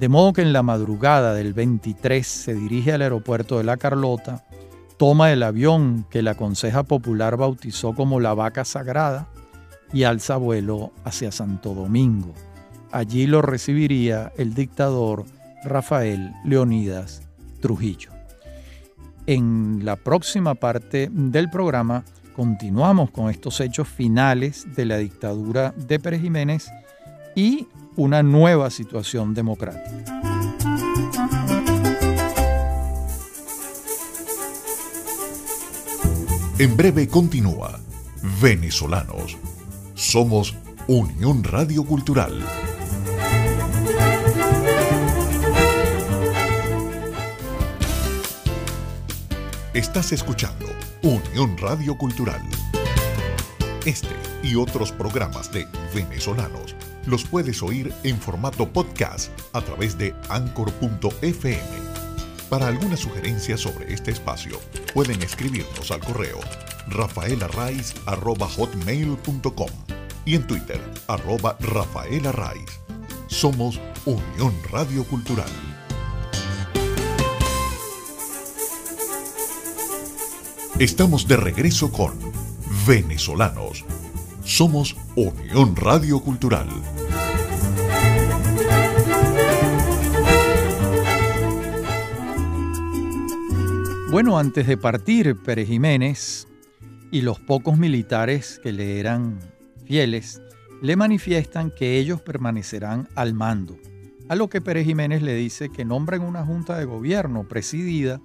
De 0.00 0.08
modo 0.08 0.32
que 0.32 0.42
en 0.42 0.52
la 0.52 0.64
madrugada 0.64 1.34
del 1.34 1.54
23 1.54 2.26
se 2.26 2.54
dirige 2.54 2.92
al 2.92 3.02
aeropuerto 3.02 3.58
de 3.58 3.62
La 3.62 3.76
Carlota, 3.76 4.44
toma 4.96 5.30
el 5.30 5.44
avión 5.44 6.04
que 6.10 6.22
la 6.22 6.34
Conseja 6.34 6.82
Popular 6.82 7.36
bautizó 7.36 7.94
como 7.94 8.18
la 8.18 8.34
Vaca 8.34 8.64
Sagrada 8.64 9.28
y 9.92 10.04
alza 10.04 10.36
vuelo 10.36 10.92
hacia 11.04 11.32
Santo 11.32 11.74
Domingo. 11.74 12.34
Allí 12.92 13.26
lo 13.26 13.42
recibiría 13.42 14.32
el 14.36 14.54
dictador 14.54 15.24
Rafael 15.64 16.32
Leonidas 16.44 17.22
Trujillo. 17.60 18.10
En 19.26 19.84
la 19.84 19.96
próxima 19.96 20.54
parte 20.54 21.10
del 21.12 21.50
programa 21.50 22.04
continuamos 22.34 23.10
con 23.10 23.30
estos 23.30 23.60
hechos 23.60 23.88
finales 23.88 24.66
de 24.74 24.84
la 24.86 24.96
dictadura 24.98 25.74
de 25.76 25.98
Pérez 25.98 26.22
Jiménez 26.22 26.70
y 27.34 27.66
una 27.96 28.22
nueva 28.22 28.70
situación 28.70 29.34
democrática. 29.34 30.04
En 36.58 36.76
breve 36.76 37.06
continúa 37.08 37.78
Venezolanos. 38.40 39.36
Somos 39.98 40.54
Unión 40.86 41.42
Radio 41.42 41.82
Cultural. 41.84 42.32
Estás 49.74 50.12
escuchando 50.12 50.66
Unión 51.02 51.58
Radio 51.58 51.98
Cultural. 51.98 52.40
Este 53.84 54.06
y 54.44 54.54
otros 54.54 54.92
programas 54.92 55.50
de 55.50 55.66
venezolanos 55.92 56.76
los 57.04 57.24
puedes 57.24 57.60
oír 57.60 57.92
en 58.04 58.18
formato 58.18 58.72
podcast 58.72 59.32
a 59.52 59.60
través 59.62 59.98
de 59.98 60.14
anchor.fm. 60.28 61.58
Para 62.48 62.68
alguna 62.68 62.96
sugerencia 62.96 63.56
sobre 63.56 63.92
este 63.92 64.12
espacio, 64.12 64.60
pueden 64.94 65.20
escribirnos 65.22 65.90
al 65.90 66.00
correo 66.00 66.38
rafaelarraiz.com 66.90 69.70
y 70.24 70.34
en 70.34 70.46
Twitter, 70.46 70.80
arroba 71.06 71.56
rafaelarraiz. 71.60 72.80
Somos 73.28 73.80
Unión 74.04 74.52
Radio 74.70 75.04
Cultural. 75.04 75.48
Estamos 80.78 81.26
de 81.26 81.36
regreso 81.36 81.90
con 81.90 82.12
Venezolanos. 82.86 83.84
Somos 84.44 84.96
Unión 85.16 85.74
Radio 85.76 86.20
Cultural. 86.20 86.68
Bueno, 94.10 94.38
antes 94.38 94.66
de 94.66 94.78
partir, 94.78 95.36
Pérez 95.36 95.68
Jiménez 95.68 96.47
y 97.10 97.22
los 97.22 97.40
pocos 97.40 97.78
militares 97.78 98.60
que 98.62 98.72
le 98.72 99.00
eran 99.00 99.38
fieles 99.84 100.42
le 100.82 100.96
manifiestan 100.96 101.70
que 101.70 101.98
ellos 101.98 102.20
permanecerán 102.20 103.08
al 103.14 103.34
mando, 103.34 103.76
a 104.28 104.36
lo 104.36 104.48
que 104.48 104.60
Pérez 104.60 104.86
Jiménez 104.86 105.22
le 105.22 105.34
dice 105.34 105.70
que 105.70 105.84
nombren 105.84 106.22
una 106.22 106.44
junta 106.44 106.78
de 106.78 106.84
gobierno 106.84 107.48
presidida 107.48 108.20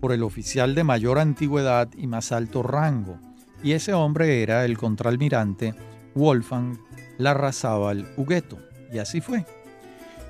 por 0.00 0.12
el 0.12 0.22
oficial 0.22 0.74
de 0.74 0.84
mayor 0.84 1.18
antigüedad 1.18 1.88
y 1.96 2.06
más 2.06 2.32
alto 2.32 2.62
rango, 2.62 3.18
y 3.62 3.72
ese 3.72 3.94
hombre 3.94 4.42
era 4.42 4.64
el 4.64 4.76
contraalmirante 4.76 5.74
Wolfgang 6.14 6.78
Larrazábal 7.16 8.12
Hugueto, 8.16 8.58
y 8.92 8.98
así 8.98 9.20
fue. 9.20 9.46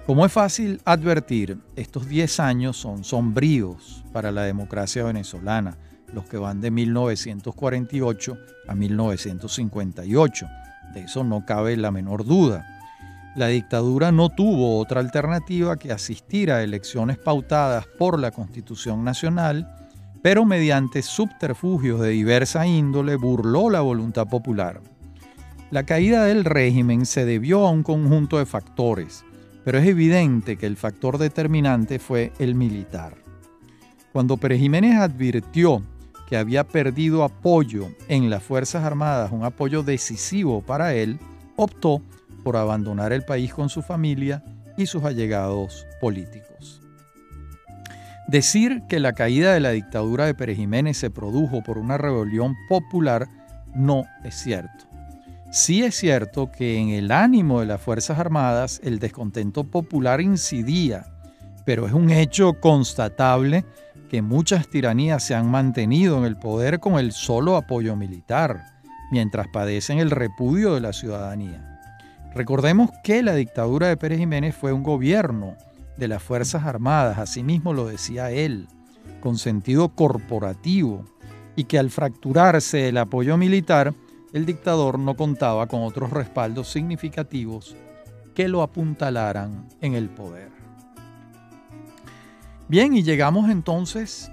Como 0.06 0.26
es 0.26 0.32
fácil 0.32 0.80
advertir, 0.84 1.58
estos 1.76 2.06
10 2.06 2.38
años 2.40 2.76
son 2.76 3.04
sombríos 3.04 4.04
para 4.12 4.30
la 4.30 4.42
democracia 4.42 5.02
venezolana, 5.02 5.78
los 6.14 6.24
que 6.24 6.38
van 6.38 6.60
de 6.60 6.70
1948 6.70 8.38
a 8.68 8.74
1958. 8.74 10.46
De 10.94 11.02
eso 11.02 11.24
no 11.24 11.44
cabe 11.44 11.76
la 11.76 11.90
menor 11.90 12.24
duda. 12.24 12.64
La 13.34 13.48
dictadura 13.48 14.12
no 14.12 14.28
tuvo 14.28 14.78
otra 14.78 15.00
alternativa 15.00 15.76
que 15.76 15.90
asistir 15.90 16.52
a 16.52 16.62
elecciones 16.62 17.18
pautadas 17.18 17.86
por 17.98 18.18
la 18.18 18.30
Constitución 18.30 19.02
Nacional, 19.02 19.68
pero 20.22 20.44
mediante 20.44 21.02
subterfugios 21.02 22.00
de 22.00 22.10
diversa 22.10 22.66
índole 22.66 23.16
burló 23.16 23.70
la 23.70 23.80
voluntad 23.80 24.28
popular. 24.28 24.80
La 25.70 25.82
caída 25.82 26.24
del 26.24 26.44
régimen 26.44 27.04
se 27.04 27.24
debió 27.24 27.66
a 27.66 27.70
un 27.70 27.82
conjunto 27.82 28.38
de 28.38 28.46
factores, 28.46 29.24
pero 29.64 29.78
es 29.78 29.86
evidente 29.88 30.56
que 30.56 30.66
el 30.66 30.76
factor 30.76 31.18
determinante 31.18 31.98
fue 31.98 32.32
el 32.38 32.54
militar. 32.54 33.16
Cuando 34.12 34.36
Pérez 34.36 34.60
Jiménez 34.60 34.96
advirtió 34.96 35.82
que 36.34 36.38
había 36.38 36.64
perdido 36.64 37.22
apoyo 37.22 37.90
en 38.08 38.28
las 38.28 38.42
Fuerzas 38.42 38.82
Armadas, 38.82 39.30
un 39.30 39.44
apoyo 39.44 39.84
decisivo 39.84 40.62
para 40.62 40.92
él, 40.92 41.20
optó 41.54 42.02
por 42.42 42.56
abandonar 42.56 43.12
el 43.12 43.24
país 43.24 43.54
con 43.54 43.68
su 43.68 43.82
familia 43.82 44.42
y 44.76 44.86
sus 44.86 45.04
allegados 45.04 45.86
políticos. 46.00 46.82
Decir 48.26 48.82
que 48.88 48.98
la 48.98 49.12
caída 49.12 49.54
de 49.54 49.60
la 49.60 49.70
dictadura 49.70 50.26
de 50.26 50.34
Pérez 50.34 50.56
Jiménez 50.56 50.96
se 50.96 51.08
produjo 51.08 51.62
por 51.62 51.78
una 51.78 51.98
rebelión 51.98 52.56
popular 52.68 53.28
no 53.72 54.04
es 54.24 54.34
cierto. 54.34 54.86
Sí 55.52 55.84
es 55.84 55.94
cierto 55.94 56.50
que 56.50 56.78
en 56.78 56.88
el 56.88 57.12
ánimo 57.12 57.60
de 57.60 57.66
las 57.66 57.80
Fuerzas 57.80 58.18
Armadas 58.18 58.80
el 58.82 58.98
descontento 58.98 59.62
popular 59.62 60.20
incidía, 60.20 61.06
pero 61.64 61.86
es 61.86 61.92
un 61.92 62.10
hecho 62.10 62.54
constatable 62.54 63.64
que 64.14 64.22
muchas 64.22 64.68
tiranías 64.68 65.24
se 65.24 65.34
han 65.34 65.50
mantenido 65.50 66.18
en 66.18 66.24
el 66.24 66.36
poder 66.36 66.78
con 66.78 67.00
el 67.00 67.10
solo 67.10 67.56
apoyo 67.56 67.96
militar, 67.96 68.62
mientras 69.10 69.48
padecen 69.48 69.98
el 69.98 70.12
repudio 70.12 70.72
de 70.72 70.80
la 70.80 70.92
ciudadanía. 70.92 71.80
Recordemos 72.32 72.90
que 73.02 73.24
la 73.24 73.34
dictadura 73.34 73.88
de 73.88 73.96
Pérez 73.96 74.20
Jiménez 74.20 74.54
fue 74.54 74.72
un 74.72 74.84
gobierno 74.84 75.56
de 75.96 76.06
las 76.06 76.22
Fuerzas 76.22 76.62
Armadas, 76.62 77.18
asimismo 77.18 77.72
lo 77.72 77.88
decía 77.88 78.30
él, 78.30 78.68
con 79.18 79.36
sentido 79.36 79.88
corporativo, 79.88 81.04
y 81.56 81.64
que 81.64 81.80
al 81.80 81.90
fracturarse 81.90 82.90
el 82.90 82.98
apoyo 82.98 83.36
militar, 83.36 83.94
el 84.32 84.46
dictador 84.46 84.96
no 84.96 85.16
contaba 85.16 85.66
con 85.66 85.82
otros 85.82 86.10
respaldos 86.10 86.68
significativos 86.68 87.74
que 88.32 88.46
lo 88.46 88.62
apuntalaran 88.62 89.66
en 89.80 89.94
el 89.94 90.08
poder. 90.08 90.53
Bien, 92.66 92.94
y 92.94 93.02
llegamos 93.02 93.50
entonces 93.50 94.32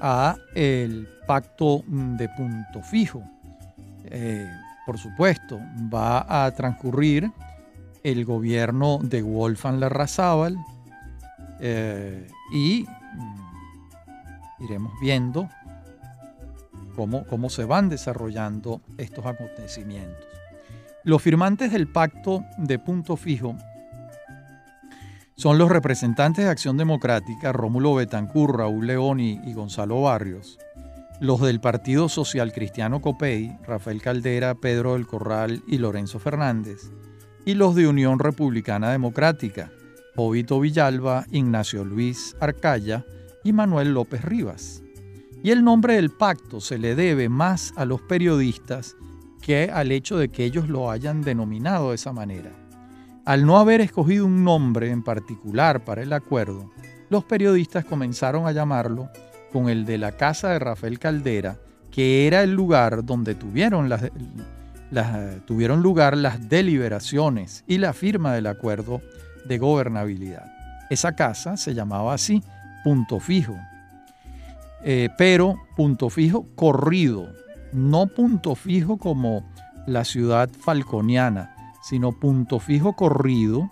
a 0.00 0.36
el 0.54 1.08
pacto 1.26 1.82
de 1.86 2.28
punto 2.28 2.80
fijo. 2.82 3.24
Eh, 4.04 4.48
por 4.86 4.98
supuesto, 4.98 5.58
va 5.92 6.44
a 6.44 6.50
transcurrir 6.52 7.32
el 8.04 8.24
gobierno 8.24 8.98
de 9.02 9.22
Wolfgang 9.22 9.80
Larrazábal 9.80 10.56
eh, 11.60 12.28
y 12.52 12.84
mm, 12.84 14.64
iremos 14.64 14.92
viendo 15.00 15.48
cómo, 16.94 17.26
cómo 17.26 17.50
se 17.50 17.64
van 17.64 17.88
desarrollando 17.88 18.80
estos 18.96 19.26
acontecimientos. 19.26 20.24
Los 21.02 21.20
firmantes 21.20 21.72
del 21.72 21.88
pacto 21.88 22.44
de 22.58 22.78
punto 22.78 23.16
fijo 23.16 23.56
son 25.42 25.58
los 25.58 25.70
representantes 25.70 26.44
de 26.44 26.50
Acción 26.52 26.76
Democrática, 26.76 27.50
Rómulo 27.50 27.96
Betancur, 27.96 28.58
Raúl 28.58 28.86
León 28.86 29.18
y, 29.18 29.52
Gonzalo 29.54 30.00
Barrios, 30.00 30.60
los 31.18 31.40
del 31.40 31.60
Partido 31.60 32.08
Social 32.08 32.52
Cristiano 32.52 33.00
Copey, 33.00 33.58
Rafael 33.66 34.00
Caldera, 34.00 34.54
Pedro 34.54 34.92
del 34.92 35.08
Corral 35.08 35.64
y 35.66 35.78
Lorenzo 35.78 36.20
Fernández, 36.20 36.92
y 37.44 37.54
los 37.54 37.74
de 37.74 37.88
Unión 37.88 38.20
Republicana 38.20 38.92
Democrática, 38.92 39.72
Jovito 40.14 40.60
Villalba, 40.60 41.26
Ignacio 41.32 41.84
Luis 41.84 42.36
Arcaya 42.38 43.04
y 43.42 43.52
Manuel 43.52 43.94
López 43.94 44.24
Rivas. 44.24 44.84
Y 45.42 45.50
el 45.50 45.64
nombre 45.64 45.94
del 45.94 46.10
pacto 46.10 46.60
se 46.60 46.78
le 46.78 46.94
debe 46.94 47.28
más 47.28 47.72
a 47.74 47.84
los 47.84 48.00
periodistas 48.00 48.94
que 49.40 49.72
al 49.74 49.90
hecho 49.90 50.18
de 50.18 50.28
que 50.28 50.44
ellos 50.44 50.68
lo 50.68 50.88
hayan 50.88 51.20
denominado 51.20 51.88
de 51.88 51.96
esa 51.96 52.12
manera. 52.12 52.61
Al 53.24 53.46
no 53.46 53.58
haber 53.58 53.80
escogido 53.80 54.26
un 54.26 54.42
nombre 54.42 54.90
en 54.90 55.04
particular 55.04 55.84
para 55.84 56.02
el 56.02 56.12
acuerdo, 56.12 56.72
los 57.08 57.22
periodistas 57.24 57.84
comenzaron 57.84 58.48
a 58.48 58.52
llamarlo 58.52 59.10
con 59.52 59.68
el 59.68 59.84
de 59.84 59.98
la 59.98 60.12
casa 60.12 60.48
de 60.48 60.58
Rafael 60.58 60.98
Caldera, 60.98 61.58
que 61.92 62.26
era 62.26 62.42
el 62.42 62.52
lugar 62.52 63.04
donde 63.04 63.36
tuvieron, 63.36 63.88
lugar 65.82 66.16
las 66.16 66.48
deliberaciones 66.48 67.62
y 67.68 67.78
la 67.78 67.92
firma 67.92 68.34
del 68.34 68.48
acuerdo 68.48 69.00
de 69.46 69.58
gobernabilidad. 69.58 70.50
Esa 70.90 71.14
casa 71.14 71.56
se 71.56 71.74
llamaba 71.74 72.14
así, 72.14 72.42
punto 72.82 73.20
fijo, 73.20 73.54
eh, 74.82 75.10
pero 75.16 75.62
punto 75.76 76.10
fijo 76.10 76.48
corrido, 76.56 77.28
no 77.72 78.08
punto 78.08 78.56
fijo 78.56 78.96
como 78.96 79.48
la 79.86 80.04
ciudad 80.04 80.50
falconiana, 80.50 81.54
sino 81.82 82.12
punto 82.12 82.58
fijo 82.58 82.94
corrido, 82.94 83.70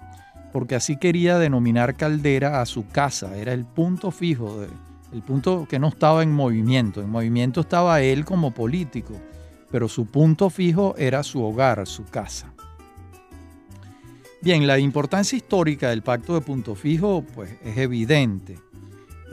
porque 0.53 0.75
así 0.75 0.97
quería 0.97 1.39
denominar 1.39 1.95
Caldera 1.95 2.61
a 2.61 2.67
su 2.67 2.87
casa, 2.89 3.37
era 3.37 3.53
el 3.53 3.65
punto 3.65 4.11
fijo, 4.11 4.67
el 5.13 5.23
punto 5.23 5.67
que 5.69 5.79
no 5.79 5.89
estaba 5.89 6.23
en 6.23 6.33
movimiento, 6.33 7.01
en 7.01 7.11
movimiento 7.11 7.61
estaba 7.61 8.01
él 8.03 8.25
como 8.25 8.53
político, 8.53 9.15
pero 9.71 9.89
su 9.89 10.07
punto 10.07 10.51
fijo 10.51 10.95
era 10.99 11.23
su 11.23 11.43
hogar, 11.43 11.87
su 11.87 12.05
casa. 12.05 12.53
Bien, 14.43 14.67
la 14.67 14.79
importancia 14.79 15.37
histórica 15.37 15.91
del 15.91 16.03
pacto 16.03 16.35
de 16.35 16.41
punto 16.41 16.75
fijo 16.75 17.25
pues, 17.35 17.51
es 17.63 17.77
evidente, 17.77 18.55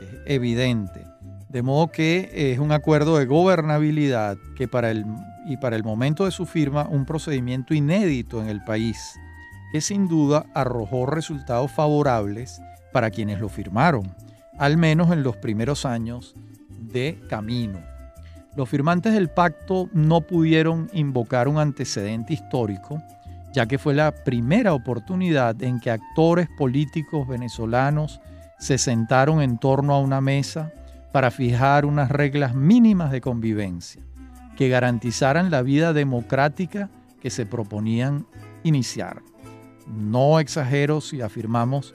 es 0.00 0.18
evidente. 0.26 1.00
De 1.48 1.62
modo 1.62 1.90
que 1.90 2.30
es 2.52 2.58
un 2.58 2.72
acuerdo 2.72 3.16
de 3.16 3.24
gobernabilidad 3.24 4.36
que 4.54 4.68
para 4.68 4.90
el 4.90 5.06
y 5.48 5.56
para 5.56 5.76
el 5.76 5.82
momento 5.82 6.26
de 6.26 6.30
su 6.30 6.44
firma 6.44 6.86
un 6.90 7.06
procedimiento 7.06 7.72
inédito 7.72 8.42
en 8.42 8.48
el 8.48 8.62
país, 8.62 9.18
que 9.72 9.80
sin 9.80 10.06
duda 10.06 10.44
arrojó 10.54 11.06
resultados 11.06 11.72
favorables 11.72 12.60
para 12.92 13.10
quienes 13.10 13.40
lo 13.40 13.48
firmaron, 13.48 14.14
al 14.58 14.76
menos 14.76 15.10
en 15.10 15.22
los 15.22 15.36
primeros 15.36 15.86
años 15.86 16.34
de 16.68 17.18
camino. 17.30 17.78
Los 18.56 18.68
firmantes 18.68 19.14
del 19.14 19.30
pacto 19.30 19.88
no 19.94 20.20
pudieron 20.20 20.90
invocar 20.92 21.48
un 21.48 21.58
antecedente 21.58 22.34
histórico, 22.34 23.02
ya 23.54 23.66
que 23.66 23.78
fue 23.78 23.94
la 23.94 24.12
primera 24.12 24.74
oportunidad 24.74 25.62
en 25.62 25.80
que 25.80 25.90
actores 25.90 26.48
políticos 26.58 27.26
venezolanos 27.26 28.20
se 28.58 28.76
sentaron 28.76 29.40
en 29.40 29.56
torno 29.56 29.94
a 29.94 30.00
una 30.00 30.20
mesa 30.20 30.72
para 31.10 31.30
fijar 31.30 31.86
unas 31.86 32.10
reglas 32.10 32.54
mínimas 32.54 33.10
de 33.10 33.22
convivencia 33.22 34.07
que 34.58 34.68
garantizaran 34.68 35.52
la 35.52 35.62
vida 35.62 35.92
democrática 35.92 36.90
que 37.20 37.30
se 37.30 37.46
proponían 37.46 38.26
iniciar. 38.64 39.22
No 39.86 40.40
exagero 40.40 41.00
si 41.00 41.22
afirmamos 41.22 41.94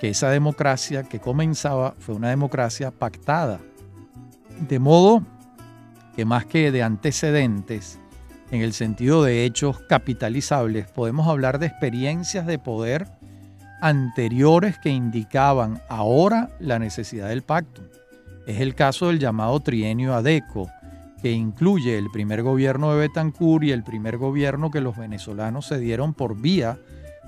que 0.00 0.08
esa 0.08 0.30
democracia 0.30 1.02
que 1.02 1.20
comenzaba 1.20 1.96
fue 1.98 2.14
una 2.14 2.30
democracia 2.30 2.90
pactada. 2.90 3.60
De 4.70 4.78
modo 4.78 5.22
que 6.16 6.24
más 6.24 6.46
que 6.46 6.72
de 6.72 6.82
antecedentes, 6.82 8.00
en 8.50 8.62
el 8.62 8.72
sentido 8.72 9.22
de 9.22 9.44
hechos 9.44 9.78
capitalizables, 9.86 10.90
podemos 10.90 11.28
hablar 11.28 11.58
de 11.58 11.66
experiencias 11.66 12.46
de 12.46 12.58
poder 12.58 13.06
anteriores 13.82 14.78
que 14.78 14.88
indicaban 14.88 15.82
ahora 15.90 16.48
la 16.58 16.78
necesidad 16.78 17.28
del 17.28 17.42
pacto. 17.42 17.82
Es 18.46 18.62
el 18.62 18.74
caso 18.74 19.08
del 19.08 19.18
llamado 19.18 19.60
trienio 19.60 20.14
ADECO, 20.14 20.70
que 21.20 21.32
incluye 21.32 21.98
el 21.98 22.10
primer 22.10 22.42
gobierno 22.42 22.92
de 22.92 23.00
Betancourt 23.00 23.64
y 23.64 23.72
el 23.72 23.82
primer 23.82 24.18
gobierno 24.18 24.70
que 24.70 24.80
los 24.80 24.96
venezolanos 24.96 25.66
se 25.66 25.78
dieron 25.78 26.14
por 26.14 26.40
vía 26.40 26.78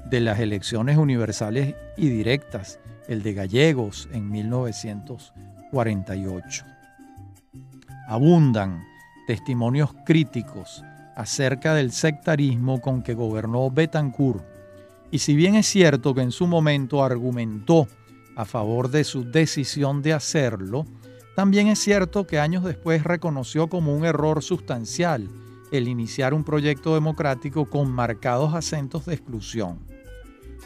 de 0.08 0.20
las 0.20 0.38
elecciones 0.38 0.96
universales 0.96 1.74
y 1.96 2.08
directas, 2.08 2.78
el 3.08 3.22
de 3.22 3.34
Gallegos 3.34 4.08
en 4.12 4.30
1948. 4.30 6.64
Abundan 8.06 8.84
testimonios 9.26 9.90
críticos 10.04 10.84
acerca 11.16 11.74
del 11.74 11.90
sectarismo 11.92 12.80
con 12.80 13.02
que 13.02 13.14
gobernó 13.14 13.70
Betancourt, 13.70 14.44
y 15.10 15.18
si 15.18 15.34
bien 15.34 15.56
es 15.56 15.66
cierto 15.66 16.14
que 16.14 16.22
en 16.22 16.30
su 16.30 16.46
momento 16.46 17.04
argumentó 17.04 17.88
a 18.36 18.44
favor 18.44 18.90
de 18.90 19.02
su 19.04 19.30
decisión 19.30 20.02
de 20.02 20.12
hacerlo, 20.12 20.84
también 21.40 21.68
es 21.68 21.78
cierto 21.78 22.26
que 22.26 22.38
años 22.38 22.64
después 22.64 23.02
reconoció 23.02 23.68
como 23.68 23.96
un 23.96 24.04
error 24.04 24.42
sustancial 24.42 25.26
el 25.72 25.88
iniciar 25.88 26.34
un 26.34 26.44
proyecto 26.44 26.92
democrático 26.92 27.64
con 27.64 27.90
marcados 27.90 28.52
acentos 28.52 29.06
de 29.06 29.14
exclusión. 29.14 29.78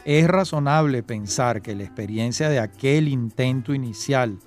Es 0.03 0.27
razonable 0.27 1.01
pensar 1.01 1.61
que 1.61 1.75
la 1.75 1.83
experiencia 1.83 2.49
de 2.49 2.59
aquel 2.59 3.07
intento 3.07 3.73
inicial 3.73 4.37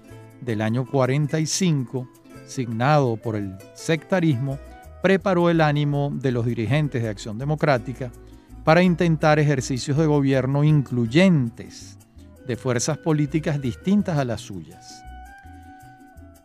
del 0.43 0.61
año 0.61 0.85
45, 0.85 2.07
signado 2.47 3.17
por 3.17 3.35
el 3.35 3.57
sectarismo, 3.73 4.59
preparó 5.03 5.49
el 5.49 5.63
ánimo 5.63 6.11
de 6.13 6.31
los 6.31 6.45
dirigentes 6.45 7.03
de 7.03 7.09
Acción 7.09 7.39
Democrática 7.39 8.13
para 8.65 8.83
intentar 8.83 9.39
ejercicios 9.39 9.97
de 9.97 10.05
gobierno 10.05 10.63
incluyentes 10.63 11.97
de 12.47 12.57
fuerzas 12.57 12.99
políticas 12.99 13.63
distintas 13.63 14.19
a 14.19 14.27
las 14.27 14.43
suyas. 14.43 15.08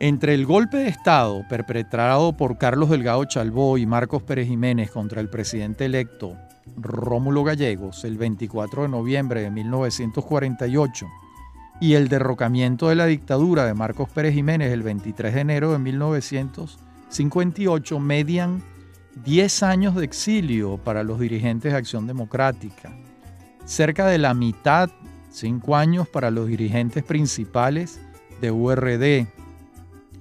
Entre 0.00 0.34
el 0.34 0.44
golpe 0.44 0.78
de 0.78 0.88
Estado 0.88 1.44
perpetrado 1.48 2.36
por 2.36 2.58
Carlos 2.58 2.90
Delgado 2.90 3.24
Chalbó 3.24 3.78
y 3.78 3.86
Marcos 3.86 4.22
Pérez 4.22 4.48
Jiménez 4.48 4.90
contra 4.90 5.20
el 5.20 5.28
presidente 5.28 5.84
electo 5.84 6.36
Rómulo 6.76 7.44
Gallegos 7.44 8.04
el 8.04 8.18
24 8.18 8.82
de 8.82 8.88
noviembre 8.88 9.42
de 9.42 9.50
1948 9.50 11.06
y 11.80 11.94
el 11.94 12.08
derrocamiento 12.08 12.88
de 12.88 12.96
la 12.96 13.06
dictadura 13.06 13.66
de 13.66 13.74
Marcos 13.74 14.08
Pérez 14.08 14.34
Jiménez 14.34 14.72
el 14.72 14.82
23 14.82 15.34
de 15.34 15.40
enero 15.40 15.72
de 15.72 15.78
1950, 15.78 16.94
58 17.14 18.00
median 18.00 18.60
10 19.24 19.62
años 19.62 19.94
de 19.94 20.04
exilio 20.04 20.78
para 20.78 21.04
los 21.04 21.20
dirigentes 21.20 21.70
de 21.70 21.78
Acción 21.78 22.08
Democrática, 22.08 22.92
cerca 23.64 24.06
de 24.06 24.18
la 24.18 24.34
mitad, 24.34 24.90
5 25.30 25.76
años 25.76 26.08
para 26.08 26.32
los 26.32 26.48
dirigentes 26.48 27.04
principales 27.04 28.00
de 28.40 28.50
URD 28.50 29.28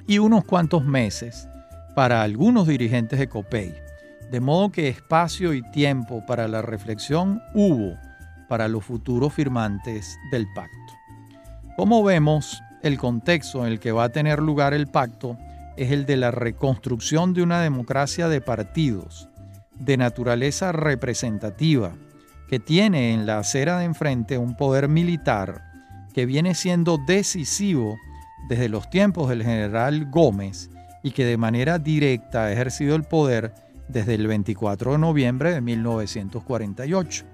y 0.07 0.19
unos 0.19 0.43
cuantos 0.43 0.85
meses 0.85 1.47
para 1.95 2.23
algunos 2.23 2.67
dirigentes 2.67 3.19
de 3.19 3.29
COPEI. 3.29 3.73
De 4.31 4.39
modo 4.39 4.71
que 4.71 4.87
espacio 4.87 5.53
y 5.53 5.61
tiempo 5.71 6.25
para 6.25 6.47
la 6.47 6.61
reflexión 6.61 7.41
hubo 7.53 7.97
para 8.49 8.67
los 8.67 8.83
futuros 8.83 9.33
firmantes 9.33 10.17
del 10.31 10.47
pacto. 10.53 10.73
Como 11.77 12.03
vemos, 12.03 12.61
el 12.81 12.97
contexto 12.97 13.65
en 13.65 13.71
el 13.71 13.79
que 13.79 13.91
va 13.91 14.05
a 14.05 14.11
tener 14.11 14.39
lugar 14.39 14.73
el 14.73 14.87
pacto 14.87 15.37
es 15.77 15.91
el 15.91 16.05
de 16.05 16.17
la 16.17 16.31
reconstrucción 16.31 17.33
de 17.33 17.41
una 17.41 17.61
democracia 17.61 18.27
de 18.27 18.41
partidos, 18.41 19.29
de 19.79 19.97
naturaleza 19.97 20.71
representativa, 20.71 21.93
que 22.49 22.59
tiene 22.59 23.13
en 23.13 23.25
la 23.25 23.39
acera 23.39 23.79
de 23.79 23.85
enfrente 23.85 24.37
un 24.37 24.55
poder 24.55 24.87
militar 24.87 25.63
que 26.13 26.25
viene 26.25 26.53
siendo 26.53 26.99
decisivo 26.99 27.97
desde 28.49 28.69
los 28.69 28.89
tiempos 28.89 29.29
del 29.29 29.43
general 29.43 30.09
Gómez 30.09 30.69
y 31.03 31.11
que 31.11 31.25
de 31.25 31.37
manera 31.37 31.79
directa 31.79 32.45
ha 32.45 32.51
ejercido 32.51 32.95
el 32.95 33.03
poder 33.03 33.53
desde 33.87 34.15
el 34.15 34.27
24 34.27 34.93
de 34.93 34.97
noviembre 34.97 35.53
de 35.53 35.61
1948. 35.61 37.25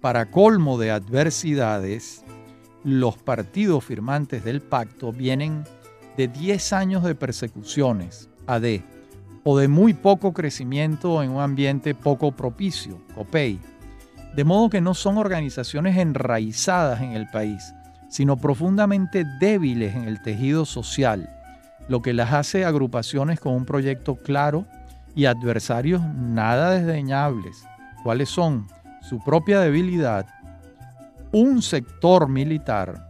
Para 0.00 0.30
colmo 0.30 0.78
de 0.78 0.90
adversidades, 0.90 2.24
los 2.84 3.16
partidos 3.18 3.84
firmantes 3.84 4.44
del 4.44 4.60
pacto 4.60 5.12
vienen 5.12 5.64
de 6.16 6.28
10 6.28 6.72
años 6.72 7.04
de 7.04 7.14
persecuciones, 7.14 8.28
AD, 8.46 8.80
o 9.44 9.58
de 9.58 9.68
muy 9.68 9.94
poco 9.94 10.32
crecimiento 10.32 11.22
en 11.22 11.30
un 11.30 11.40
ambiente 11.40 11.94
poco 11.94 12.32
propicio, 12.32 13.00
COPEI. 13.14 13.60
De 14.34 14.44
modo 14.44 14.70
que 14.70 14.80
no 14.80 14.94
son 14.94 15.18
organizaciones 15.18 15.96
enraizadas 15.98 17.02
en 17.02 17.12
el 17.12 17.28
país, 17.28 17.74
sino 18.12 18.36
profundamente 18.36 19.24
débiles 19.40 19.94
en 19.96 20.04
el 20.04 20.20
tejido 20.20 20.66
social, 20.66 21.30
lo 21.88 22.02
que 22.02 22.12
las 22.12 22.34
hace 22.34 22.66
agrupaciones 22.66 23.40
con 23.40 23.54
un 23.54 23.64
proyecto 23.64 24.16
claro 24.16 24.66
y 25.14 25.24
adversarios 25.24 26.02
nada 26.02 26.72
desdeñables. 26.72 27.64
¿Cuáles 28.02 28.28
son? 28.28 28.68
Su 29.00 29.18
propia 29.24 29.60
debilidad, 29.60 30.26
un 31.32 31.62
sector 31.62 32.28
militar 32.28 33.08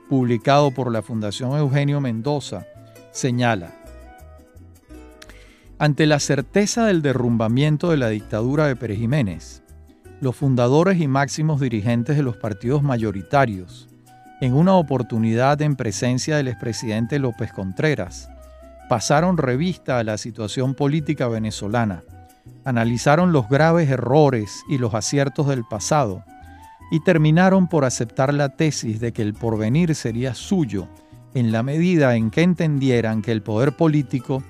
publicado 0.08 0.70
por 0.70 0.90
la 0.90 1.02
Fundación 1.02 1.58
Eugenio 1.58 2.00
Mendoza, 2.00 2.66
señala, 3.12 3.79
ante 5.80 6.06
la 6.06 6.20
certeza 6.20 6.84
del 6.84 7.02
derrumbamiento 7.02 7.90
de 7.90 7.96
la 7.96 8.10
dictadura 8.10 8.66
de 8.66 8.76
Pérez 8.76 8.98
Jiménez, 8.98 9.62
los 10.20 10.36
fundadores 10.36 11.00
y 11.00 11.08
máximos 11.08 11.58
dirigentes 11.58 12.16
de 12.16 12.22
los 12.22 12.36
partidos 12.36 12.82
mayoritarios, 12.82 13.88
en 14.42 14.54
una 14.54 14.74
oportunidad 14.74 15.60
en 15.62 15.76
presencia 15.76 16.36
del 16.36 16.48
expresidente 16.48 17.18
López 17.18 17.50
Contreras, 17.52 18.28
pasaron 18.88 19.38
revista 19.38 19.98
a 19.98 20.04
la 20.04 20.18
situación 20.18 20.74
política 20.74 21.26
venezolana 21.28 22.02
analizaron 22.64 23.32
los 23.32 23.48
graves 23.48 23.88
errores 23.88 24.62
y 24.68 24.78
los 24.78 24.94
aciertos 24.94 25.48
del 25.48 25.64
pasado 25.64 26.24
y 26.90 27.00
terminaron 27.00 27.68
por 27.68 27.84
aceptar 27.84 28.34
la 28.34 28.50
tesis 28.50 29.00
de 29.00 29.12
que 29.12 29.22
el 29.22 29.34
porvenir 29.34 29.94
sería 29.94 30.34
suyo 30.34 30.88
en 31.32 31.52
la 31.52 31.62
medida 31.62 32.16
en 32.16 32.30
que 32.30 32.42
entendieran 32.42 33.22
que 33.22 33.32
el 33.32 33.42
poder 33.42 33.76
político 33.76 34.42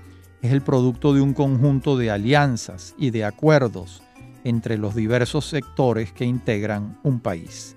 es 0.43 0.53
el 0.53 0.63
producto 0.63 1.13
de 1.13 1.21
un 1.21 1.35
conjunto 1.35 1.97
de 1.97 2.11
alianzas 2.11 2.95
y 2.99 3.11
de 3.11 3.25
acuerdos 3.25 4.03
entre 4.45 4.79
los 4.79 4.95
diversos 4.95 5.47
sectores 5.47 6.13
que 6.13 6.25
integran 6.25 6.99
un 7.03 7.21
país. 7.21 7.77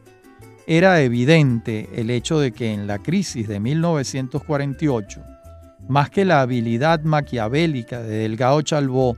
Era 0.65 1.01
evidente 1.01 1.89
el 1.95 2.09
hecho 2.09 2.39
de 2.39 2.53
que 2.53 2.71
en 2.71 2.87
la 2.87 2.99
crisis 2.99 3.47
de 3.47 3.59
1948, 3.59 5.21
más 5.89 6.09
que 6.09 6.23
la 6.23 6.41
habilidad 6.41 7.01
maquiavélica 7.03 8.01
de 8.01 8.19
Delgado 8.19 8.61
Chalbó 8.61 9.17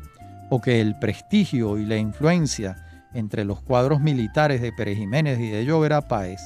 o 0.49 0.61
que 0.61 0.81
el 0.81 0.97
prestigio 0.97 1.77
y 1.77 1.85
la 1.85 1.97
influencia 1.97 2.75
entre 3.13 3.45
los 3.45 3.61
cuadros 3.61 4.01
militares 4.01 4.61
de 4.61 4.71
Pérez 4.71 4.97
Jiménez 4.97 5.39
y 5.39 5.49
de 5.49 5.65
Llovera 5.65 6.01
Páez 6.01 6.41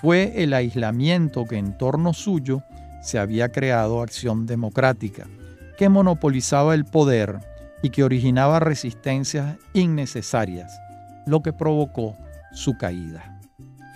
fue 0.00 0.42
el 0.42 0.54
aislamiento 0.54 1.44
que 1.44 1.58
en 1.58 1.76
torno 1.76 2.12
suyo 2.12 2.62
se 3.02 3.18
había 3.18 3.50
creado 3.50 4.02
Acción 4.02 4.46
Democrática, 4.46 5.26
que 5.82 5.88
monopolizaba 5.88 6.76
el 6.76 6.84
poder 6.84 7.40
y 7.82 7.90
que 7.90 8.04
originaba 8.04 8.60
resistencias 8.60 9.56
innecesarias, 9.72 10.80
lo 11.26 11.42
que 11.42 11.52
provocó 11.52 12.16
su 12.52 12.78
caída. 12.78 13.40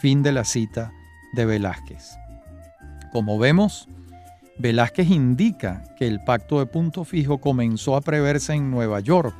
Fin 0.00 0.24
de 0.24 0.32
la 0.32 0.42
cita 0.42 0.90
de 1.34 1.44
Velázquez. 1.44 2.16
Como 3.12 3.38
vemos, 3.38 3.88
Velázquez 4.58 5.08
indica 5.10 5.84
que 5.96 6.08
el 6.08 6.24
pacto 6.24 6.58
de 6.58 6.66
punto 6.66 7.04
fijo 7.04 7.38
comenzó 7.38 7.94
a 7.94 8.00
preverse 8.00 8.54
en 8.54 8.68
Nueva 8.68 8.98
York, 8.98 9.36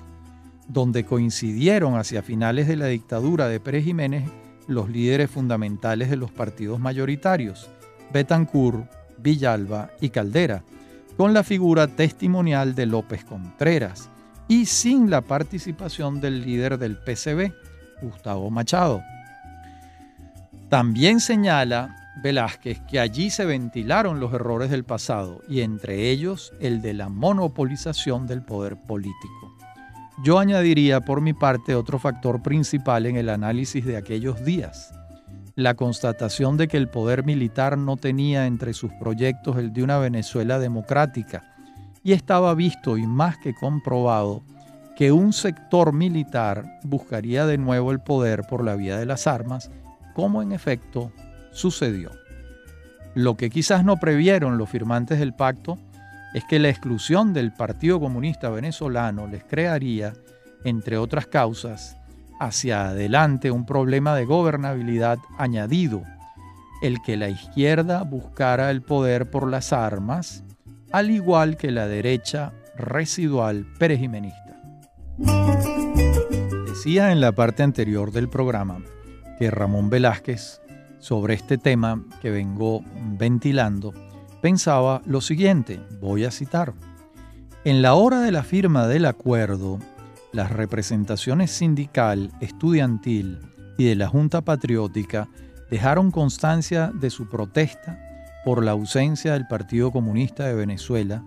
donde 0.69 1.05
coincidieron 1.05 1.97
hacia 1.97 2.23
finales 2.23 2.69
de 2.69 2.77
la 2.77 2.87
dictadura 2.87 3.49
de 3.49 3.59
Pérez 3.59 3.87
Jiménez 3.87 4.31
los 4.69 4.89
líderes 4.89 5.33
fundamentales 5.33 6.11
de 6.11 6.17
los 6.17 6.31
partidos 6.31 6.79
mayoritarios, 6.79 7.69
Betancourt, 8.13 8.89
Villalba 9.19 9.91
y 10.01 10.11
Caldera, 10.11 10.63
con 11.17 11.33
la 11.33 11.43
figura 11.43 11.87
testimonial 11.87 12.75
de 12.75 12.87
López 12.87 13.25
Contreras 13.25 14.11
y 14.49 14.67
sin 14.67 15.11
la 15.11 15.23
participación 15.23 16.21
del 16.21 16.43
líder 16.43 16.79
del 16.79 16.97
PCB, 16.99 17.53
Gustavo 18.03 18.51
Machado. 18.51 19.03
También 20.69 21.21
señala 21.21 21.97
Velázquez 22.23 22.81
que 22.89 22.99
allí 22.99 23.31
se 23.31 23.45
ventilaron 23.45 24.21
los 24.21 24.33
errores 24.33 24.71
del 24.71 24.85
pasado 24.85 25.43
y 25.49 25.61
entre 25.61 26.11
ellos 26.11 26.53
el 26.61 26.83
de 26.83 26.95
la 26.95 27.09
monopolización 27.09 28.27
del 28.27 28.43
poder 28.43 28.77
político. 28.77 29.57
Yo 30.25 30.39
añadiría 30.39 31.03
por 31.03 31.21
mi 31.21 31.35
parte 31.35 31.75
otro 31.75 31.99
factor 31.99 32.43
principal 32.43 33.05
en 33.07 33.17
el 33.17 33.29
análisis 33.29 33.85
de 33.85 33.99
aquellos 33.99 34.45
días, 34.45 34.95
la 35.57 35.73
constatación 35.75 36.59
de 36.59 36.69
que 36.69 36.77
el 36.77 36.89
poder 36.89 37.25
militar 37.25 37.79
no 37.79 37.97
tenía 37.97 38.47
entre 38.47 38.75
sus 38.75 38.93
proyectos 38.93 39.57
el 39.57 39.73
de 39.73 39.83
una 39.83 39.99
Venezuela 39.99 40.59
democrática 40.59 41.45
y 42.05 42.13
estaba 42.13 42.55
visto 42.55 42.99
y 42.99 43.07
más 43.07 43.39
que 43.39 43.55
comprobado 43.55 44.43
que 44.97 45.13
un 45.13 45.33
sector 45.33 45.95
militar 45.95 46.79
buscaría 46.85 47.47
de 47.47 47.57
nuevo 47.57 47.91
el 47.91 48.01
poder 48.01 48.43
por 48.49 48.63
la 48.63 48.77
vía 48.77 48.99
de 48.99 49.07
las 49.07 49.27
armas, 49.27 49.71
como 50.15 50.43
en 50.43 50.53
efecto 50.53 51.11
sucedió. 51.53 52.11
Lo 53.15 53.37
que 53.37 53.49
quizás 53.49 53.83
no 53.83 53.97
previeron 53.97 54.59
los 54.59 54.69
firmantes 54.69 55.19
del 55.19 55.35
pacto 55.35 55.79
es 56.35 56.45
que 56.45 56.59
la 56.59 56.69
exclusión 56.69 57.33
del 57.33 57.53
Partido 57.53 57.99
Comunista 57.99 58.51
Venezolano 58.51 59.27
les 59.27 59.43
crearía, 59.43 60.13
entre 60.65 60.99
otras 60.99 61.27
causas, 61.27 61.96
hacia 62.39 62.89
adelante 62.89 63.51
un 63.51 63.67
problema 63.67 64.15
de 64.15 64.25
gobernabilidad 64.25 65.19
añadido, 65.39 66.03
el 66.83 67.01
que 67.03 67.17
la 67.17 67.29
izquierda 67.29 68.03
buscara 68.03 68.71
el 68.71 68.83
poder 68.83 69.31
por 69.31 69.49
las 69.49 69.73
armas, 69.73 70.45
al 70.93 71.11
igual 71.11 71.57
que 71.57 71.71
la 71.71 71.87
derecha 71.87 72.53
residual 72.77 73.67
perejimenista. 73.79 74.61
Decía 76.67 77.11
en 77.11 77.21
la 77.21 77.33
parte 77.33 77.63
anterior 77.63 78.13
del 78.13 78.29
programa 78.29 78.79
que 79.39 79.51
Ramón 79.51 79.89
Velázquez 79.89 80.61
sobre 80.99 81.35
este 81.35 81.59
tema 81.59 82.03
que 82.21 82.31
vengo 82.31 82.83
ventilando, 83.19 83.95
pensaba 84.43 85.03
lo 85.07 85.21
siguiente, 85.21 85.81
voy 86.01 86.25
a 86.25 86.31
citar. 86.31 86.75
En 87.65 87.83
la 87.83 87.95
hora 87.95 88.21
de 88.21 88.33
la 88.33 88.43
firma 88.43 88.87
del 88.87 89.07
acuerdo, 89.07 89.79
las 90.37 90.53
representaciones 90.53 91.51
sindical, 91.51 92.31
estudiantil 92.41 93.39
y 93.79 93.87
de 93.87 93.97
la 93.97 94.07
Junta 94.07 94.43
Patriótica 94.43 95.29
dejaron 95.71 96.11
constancia 96.11 96.93
de 96.95 97.09
su 97.09 97.29
protesta 97.29 97.99
por 98.45 98.63
la 98.63 98.73
ausencia 98.73 99.33
del 99.33 99.47
Partido 99.47 99.91
Comunista 99.91 100.45
de 100.45 100.55
Venezuela 100.55 101.25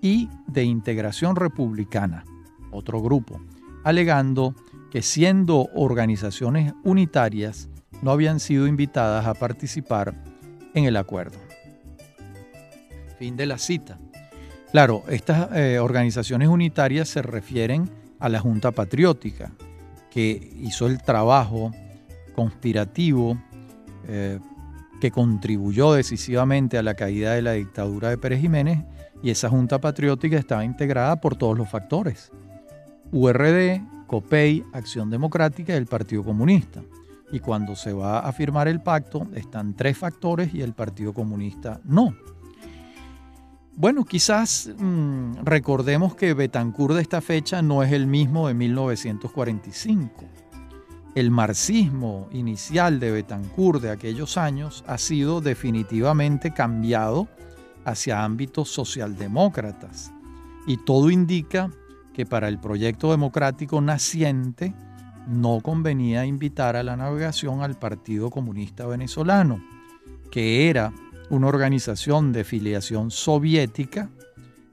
y 0.00 0.30
de 0.46 0.62
Integración 0.62 1.34
Republicana, 1.34 2.24
otro 2.70 3.02
grupo, 3.02 3.40
alegando 3.82 4.54
que 4.92 5.02
siendo 5.02 5.68
organizaciones 5.74 6.72
unitarias 6.84 7.68
no 8.00 8.12
habían 8.12 8.38
sido 8.38 8.68
invitadas 8.68 9.26
a 9.26 9.34
participar 9.34 10.14
en 10.72 10.84
el 10.84 10.96
acuerdo. 10.96 11.38
Fin 13.18 13.36
de 13.36 13.46
la 13.46 13.58
cita. 13.58 13.98
Claro, 14.70 15.02
estas 15.08 15.48
eh, 15.52 15.80
organizaciones 15.80 16.48
unitarias 16.48 17.08
se 17.08 17.22
refieren 17.22 18.01
a 18.22 18.28
la 18.28 18.38
Junta 18.38 18.70
Patriótica, 18.70 19.50
que 20.10 20.52
hizo 20.60 20.86
el 20.86 21.02
trabajo 21.02 21.72
conspirativo 22.34 23.36
eh, 24.06 24.38
que 25.00 25.10
contribuyó 25.10 25.92
decisivamente 25.92 26.78
a 26.78 26.82
la 26.82 26.94
caída 26.94 27.34
de 27.34 27.42
la 27.42 27.52
dictadura 27.52 28.10
de 28.10 28.18
Pérez 28.18 28.40
Jiménez 28.40 28.78
y 29.22 29.30
esa 29.30 29.48
Junta 29.48 29.80
Patriótica 29.80 30.38
estaba 30.38 30.64
integrada 30.64 31.16
por 31.16 31.34
todos 31.34 31.58
los 31.58 31.68
factores. 31.68 32.30
URD, 33.10 33.80
COPEI, 34.06 34.64
Acción 34.72 35.10
Democrática 35.10 35.72
y 35.72 35.76
el 35.76 35.86
Partido 35.86 36.22
Comunista. 36.22 36.80
Y 37.32 37.40
cuando 37.40 37.74
se 37.74 37.92
va 37.92 38.20
a 38.20 38.32
firmar 38.32 38.68
el 38.68 38.80
pacto 38.80 39.26
están 39.34 39.74
tres 39.74 39.98
factores 39.98 40.54
y 40.54 40.62
el 40.62 40.72
Partido 40.72 41.12
Comunista 41.12 41.80
no. 41.84 42.14
Bueno, 43.74 44.04
quizás 44.04 44.70
mm, 44.78 45.44
recordemos 45.44 46.14
que 46.14 46.34
Betancourt 46.34 46.94
de 46.94 47.02
esta 47.02 47.22
fecha 47.22 47.62
no 47.62 47.82
es 47.82 47.92
el 47.92 48.06
mismo 48.06 48.48
de 48.48 48.54
1945. 48.54 50.24
El 51.14 51.30
marxismo 51.30 52.28
inicial 52.32 53.00
de 53.00 53.10
Betancourt 53.10 53.82
de 53.82 53.90
aquellos 53.90 54.36
años 54.36 54.84
ha 54.86 54.98
sido 54.98 55.40
definitivamente 55.40 56.52
cambiado 56.52 57.28
hacia 57.84 58.24
ámbitos 58.24 58.68
socialdemócratas 58.68 60.12
y 60.66 60.76
todo 60.76 61.10
indica 61.10 61.70
que 62.12 62.26
para 62.26 62.48
el 62.48 62.58
proyecto 62.58 63.10
democrático 63.10 63.80
naciente 63.80 64.74
no 65.26 65.60
convenía 65.60 66.26
invitar 66.26 66.76
a 66.76 66.82
la 66.82 66.96
navegación 66.96 67.62
al 67.62 67.78
Partido 67.78 68.30
Comunista 68.30 68.86
Venezolano, 68.86 69.62
que 70.30 70.68
era 70.68 70.92
una 71.32 71.46
organización 71.46 72.30
de 72.34 72.44
filiación 72.44 73.10
soviética 73.10 74.10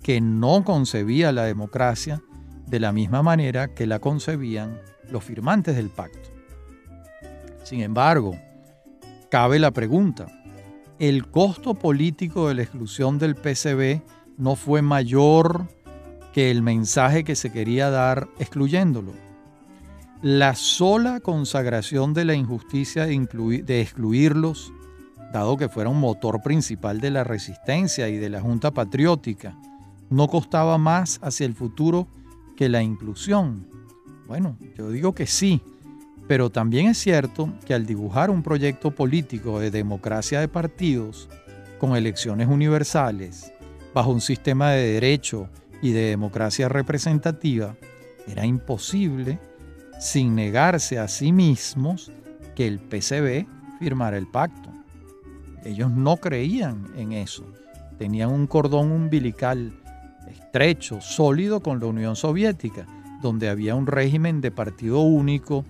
que 0.04 0.19
no 0.19 0.65
concebía 0.65 1.32
la 1.32 1.45
democracia 1.45 2.22
de 2.67 2.82
la 2.82 2.91
misma 2.91 3.24
manera 3.24 3.74
que 3.74 3.88
la 3.88 4.00
concebían 4.00 4.78
los 5.10 5.24
firmantes 5.24 5.78
del 5.78 5.88
pacto. 5.88 6.30
Sin 7.63 7.80
embargo, 7.80 8.36
cabe 9.32 9.58
la 9.58 9.72
pregunta, 9.72 10.28
¿el 11.00 11.28
costo 11.28 11.76
político 11.76 12.50
de 12.50 12.56
la 12.56 12.63
exclusión 12.63 13.19
del 13.19 13.36
PCB 13.36 14.02
no 14.38 14.58
fue 14.58 14.82
mayor 14.82 15.65
que 16.34 16.52
el 16.52 16.62
mensaje 16.62 17.24
que 17.24 17.38
se 17.38 17.54
quería 17.54 17.89
dar 17.89 18.28
excluyéndolo? 18.38 19.13
La 20.22 20.56
sola 20.56 21.22
consagración 21.22 22.13
de 22.13 22.26
la 22.26 22.34
injusticia 22.34 23.06
de, 23.06 23.63
de 23.65 23.82
excluirlos 23.82 24.74
dado 25.31 25.57
que 25.57 25.69
fuera 25.69 25.89
un 25.89 25.99
motor 25.99 26.41
principal 26.41 26.99
de 26.99 27.11
la 27.11 27.23
resistencia 27.23 28.09
y 28.09 28.17
de 28.17 28.29
la 28.29 28.41
Junta 28.41 28.71
Patriótica, 28.71 29.55
no 30.09 30.27
costaba 30.27 30.77
más 30.77 31.19
hacia 31.21 31.45
el 31.45 31.53
futuro 31.53 32.07
que 32.55 32.69
la 32.69 32.81
inclusión. 32.81 33.67
Bueno, 34.27 34.57
yo 34.77 34.89
digo 34.89 35.13
que 35.13 35.27
sí, 35.27 35.61
pero 36.27 36.49
también 36.49 36.87
es 36.87 36.97
cierto 36.97 37.51
que 37.65 37.73
al 37.73 37.85
dibujar 37.85 38.29
un 38.29 38.43
proyecto 38.43 38.91
político 38.91 39.59
de 39.59 39.71
democracia 39.71 40.39
de 40.39 40.47
partidos, 40.47 41.29
con 41.79 41.95
elecciones 41.95 42.47
universales, 42.47 43.51
bajo 43.93 44.11
un 44.11 44.21
sistema 44.21 44.71
de 44.71 44.93
derecho 44.93 45.49
y 45.81 45.91
de 45.91 46.09
democracia 46.09 46.69
representativa, 46.69 47.75
era 48.27 48.45
imposible, 48.45 49.39
sin 49.99 50.35
negarse 50.35 50.99
a 50.99 51.07
sí 51.07 51.31
mismos, 51.31 52.11
que 52.55 52.67
el 52.67 52.79
PCB 52.79 53.47
firmara 53.79 54.17
el 54.17 54.27
pacto. 54.27 54.69
Ellos 55.63 55.91
no 55.91 56.17
creían 56.17 56.88
en 56.95 57.12
eso. 57.12 57.45
Tenían 57.98 58.32
un 58.32 58.48
cordón 58.48 58.91
umbilical 58.91 59.74
estrecho, 60.28 61.02
sólido 61.02 61.60
con 61.62 61.80
la 61.80 61.88
Unión 61.88 62.15
Soviética, 62.15 62.86
donde 63.22 63.50
había 63.50 63.76
un 63.76 63.88
régimen 63.88 64.41
de 64.41 64.52
partido 64.52 65.00
único, 65.02 65.65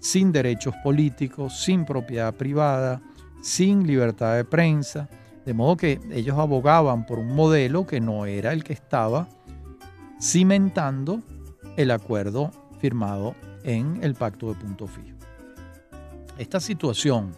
sin 0.00 0.32
derechos 0.32 0.74
políticos, 0.82 1.60
sin 1.60 1.84
propiedad 1.84 2.34
privada, 2.34 3.02
sin 3.42 3.86
libertad 3.86 4.36
de 4.36 4.44
prensa, 4.44 5.08
de 5.44 5.54
modo 5.54 5.76
que 5.76 6.00
ellos 6.10 6.38
abogaban 6.38 7.06
por 7.06 7.18
un 7.18 7.34
modelo 7.34 7.86
que 7.86 8.00
no 8.00 8.26
era 8.26 8.52
el 8.52 8.62
que 8.62 8.72
estaba 8.72 9.28
cimentando 10.20 11.22
el 11.76 11.90
acuerdo 11.90 12.50
firmado 12.78 13.34
en 13.64 13.98
el 14.02 14.14
Pacto 14.14 14.48
de 14.48 14.60
Punto 14.60 14.86
Fijo. 14.86 15.16
Esta 16.38 16.60
situación 16.60 17.32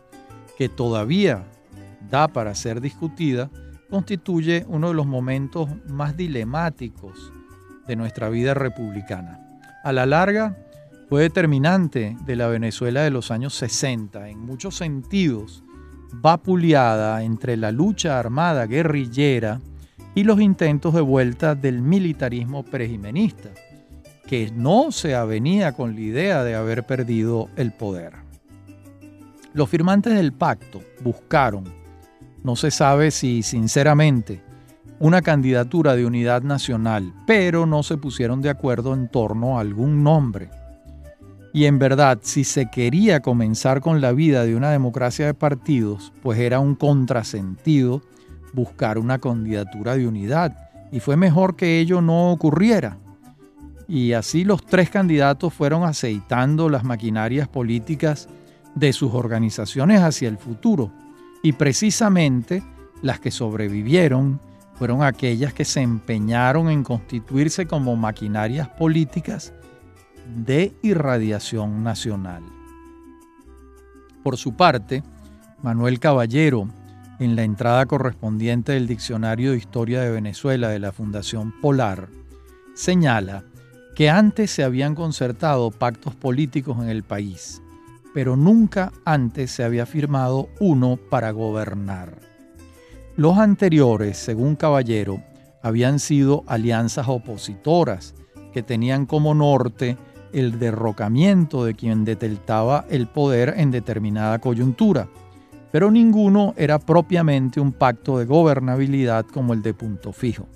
que 0.59 0.69
todavía 0.69 1.45
da 2.11 2.29
para 2.29 2.55
ser 2.55 2.81
discutida, 2.81 3.51
constituye 3.91 4.65
uno 4.69 4.89
de 4.89 4.95
los 4.95 5.07
momentos 5.07 5.69
más 5.89 6.17
dilemáticos 6.17 7.33
de 7.87 7.97
nuestra 7.97 8.29
vida 8.29 8.55
republicana. 8.55 9.41
A 9.85 9.93
la 9.93 10.07
larga, 10.07 10.57
fue 11.13 11.21
determinante 11.21 12.17
de 12.25 12.37
la 12.37 12.47
Venezuela 12.47 13.03
de 13.03 13.11
los 13.11 13.31
años 13.31 13.53
60, 13.55 14.31
en 14.31 14.39
muchos 14.39 14.77
sentidos, 14.77 15.63
vapuleada 16.15 17.23
entre 17.23 17.59
la 17.59 17.71
lucha 17.71 18.19
armada 18.19 18.65
guerrillera 18.67 19.61
y 20.15 20.25
los 20.25 20.41
intentos 20.41 20.95
de 20.95 21.03
vuelta 21.03 21.55
del 21.55 21.83
militarismo 21.83 22.63
prejimenista, 22.63 23.51
que 24.27 24.51
no 24.55 24.91
se 24.91 25.15
avenía 25.15 25.73
con 25.73 25.95
la 25.95 26.01
idea 26.01 26.45
de 26.45 26.55
haber 26.55 26.87
perdido 26.87 27.51
el 27.57 27.73
poder. 27.73 28.15
Los 29.53 29.69
firmantes 29.69 30.15
del 30.15 30.33
pacto 30.33 30.81
buscaron 31.03 31.65
no 32.45 32.57
se 32.57 32.71
sabe 32.71 33.11
si 33.11 33.43
sinceramente 33.43 34.43
una 34.99 35.23
candidatura 35.23 35.97
de 35.97 36.07
unidad 36.07 36.43
nacional, 36.43 37.13
pero 37.27 37.67
no 37.67 37.83
se 37.83 37.97
pusieron 37.97 38.41
de 38.41 38.51
acuerdo 38.51 38.95
en 38.95 39.09
torno 39.09 39.59
a 39.59 39.61
algún 39.61 40.05
nombre. 40.05 40.49
Y 41.53 41.65
en 41.67 41.79
verdad, 41.79 42.21
si 42.23 42.45
se 42.45 42.71
quería 42.71 43.21
comenzar 43.21 43.81
con 43.81 44.01
la 44.01 44.13
vida 44.13 44.45
de 44.45 44.55
una 44.55 44.71
democracia 44.71 45.27
de 45.27 45.35
partidos, 45.35 46.13
pues 46.23 46.39
era 46.39 46.61
un 46.61 46.75
contrasentido 46.75 48.01
buscar 48.53 48.99
una 48.99 49.19
candidatura 49.19 49.97
de 49.97 50.07
unidad, 50.07 50.71
y 50.93 51.01
fue 51.01 51.17
mejor 51.17 51.57
que 51.57 51.81
ello 51.81 52.01
no 52.01 52.31
ocurriera. 52.31 52.99
Y 53.89 54.13
así 54.13 54.45
los 54.45 54.65
tres 54.65 54.89
candidatos 54.89 55.53
fueron 55.53 55.85
aceitando 55.85 56.69
las 56.69 56.85
maquinarias 56.85 57.49
políticas 57.49 58.29
de 58.75 58.93
sus 58.93 59.13
organizaciones 59.15 60.01
hacia 60.01 60.29
el 60.29 60.39
futuro 60.39 60.93
y 61.43 61.53
precisamente 61.53 62.63
las 63.03 63.21
que 63.21 63.31
sobrevivieron 63.31 64.41
fueron 64.75 65.03
aquellas 65.03 65.53
que 65.53 65.65
se 65.65 65.81
empeñaron 65.81 66.71
en 66.71 66.83
constituirse 66.83 67.67
como 67.67 67.97
maquinarias 67.97 68.69
políticas 68.69 69.53
de 70.37 70.73
irradiación 70.83 71.83
nacional. 71.83 72.43
Por 74.23 74.37
su 74.37 74.55
parte, 74.57 75.03
Manuel 75.63 75.99
Caballero, 76.01 76.69
en 77.19 77.37
la 77.37 77.45
entrada 77.45 77.87
correspondiente 77.87 78.73
del 78.73 78.87
Diccionario 78.87 79.53
de 79.53 79.59
Historia 79.59 80.01
de 80.01 80.11
Venezuela 80.11 80.69
de 80.69 80.79
la 80.79 80.93
Fundación 80.93 81.53
Polar, 81.61 82.09
señala 82.75 83.45
que 83.95 84.11
antes 84.11 84.51
se 84.51 84.65
habían 84.65 84.95
concertado 84.95 85.71
pactos 85.71 86.15
políticos 86.15 86.79
en 86.81 86.89
el 86.89 87.03
país, 87.03 87.62
pero 88.15 88.37
nunca 88.37 88.93
antes 89.05 89.51
se 89.51 89.65
había 89.65 89.87
firmado 89.87 90.49
uno 90.61 90.99
para 91.11 91.31
gobernar. 91.31 92.15
Los 93.17 93.39
anteriores, 93.39 94.17
según 94.17 94.57
Caballero, 94.57 95.23
habían 95.63 95.99
sido 95.99 96.45
alianzas 96.47 97.09
opositoras 97.09 98.15
que 98.53 98.63
tenían 98.63 99.07
como 99.07 99.35
norte 99.35 99.97
el 100.33 100.59
derrocamiento 100.59 101.65
de 101.65 101.75
quien 101.75 102.05
detentaba 102.05 102.87
el 102.89 103.07
poder 103.07 103.55
en 103.57 103.71
determinada 103.71 104.39
coyuntura, 104.39 105.09
pero 105.71 105.91
ninguno 105.91 106.55
era 106.57 106.79
propiamente 106.79 107.61
un 107.61 107.73
pacto 107.73 108.19
de 108.19 108.25
gobernabilidad 108.25 109.27
como 109.27 109.53
el 109.53 109.63
de 109.63 109.75
punto 109.75 110.13
fijo. 110.13 110.49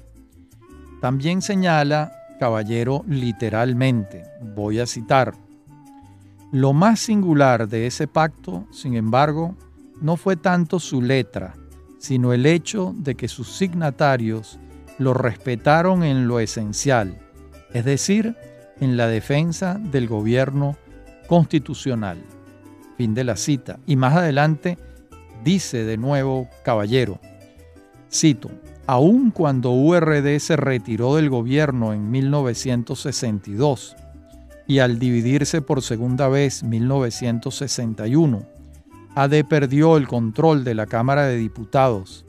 También 1.01 1.43
señala 1.43 2.13
Caballero 2.39 3.05
literalmente, 3.07 4.25
voy 4.55 4.81
a 4.81 4.87
citar, 4.87 5.35
lo 6.61 6.73
más 6.73 7.01
singular 7.01 7.69
de 7.69 7.87
ese 7.87 8.09
pacto, 8.09 8.67
sin 8.71 8.95
embargo, 8.95 9.55
no 10.01 10.17
fue 10.17 10.37
tanto 10.37 10.81
su 10.81 11.03
letra, 11.03 11.55
sino 11.99 12.33
el 12.33 12.47
hecho 12.47 12.95
de 12.97 13.15
que 13.15 13.29
sus 13.29 13.59
signatarios 13.59 14.59
lo 14.99 15.13
respetaron 15.13 16.03
en 16.03 16.29
lo 16.29 16.41
esencial, 16.41 17.19
es 17.75 17.85
decir, 17.85 18.37
en 18.81 18.97
la 18.97 19.07
defensa 19.07 19.79
del 19.79 20.09
gobierno 20.09 20.79
constitucional. 21.27 22.17
Fin 22.97 23.13
de 23.13 23.25
la 23.25 23.37
cita. 23.37 23.79
Y 23.87 23.97
más 23.97 24.17
adelante 24.17 24.79
dice 25.45 25.85
de 25.85 25.99
nuevo 25.99 26.49
Caballero, 26.65 27.21
Cito, 28.11 28.51
aun 28.87 29.31
cuando 29.31 29.73
URD 29.73 30.39
se 30.39 30.57
retiró 30.57 31.17
del 31.17 31.29
gobierno 31.29 31.93
en 31.93 32.11
1962 32.11 33.95
y 34.67 34.81
al 34.81 34.99
dividirse 34.99 35.63
por 35.63 35.83
segunda 35.83 36.29
vez 36.29 36.63
1961, 36.63 38.47
AD 39.15 39.45
perdió 39.49 39.97
el 39.97 40.09
control 40.09 40.65
de 40.65 40.75
la 40.75 40.87
Cámara 40.87 41.27
de 41.27 41.37
Diputados 41.37 42.27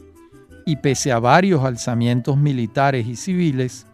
y 0.65 0.77
pese 0.77 1.11
a 1.11 1.19
varios 1.19 1.63
alzamientos 1.63 2.37
militares 2.37 3.07
y 3.07 3.15
civiles, 3.15 3.87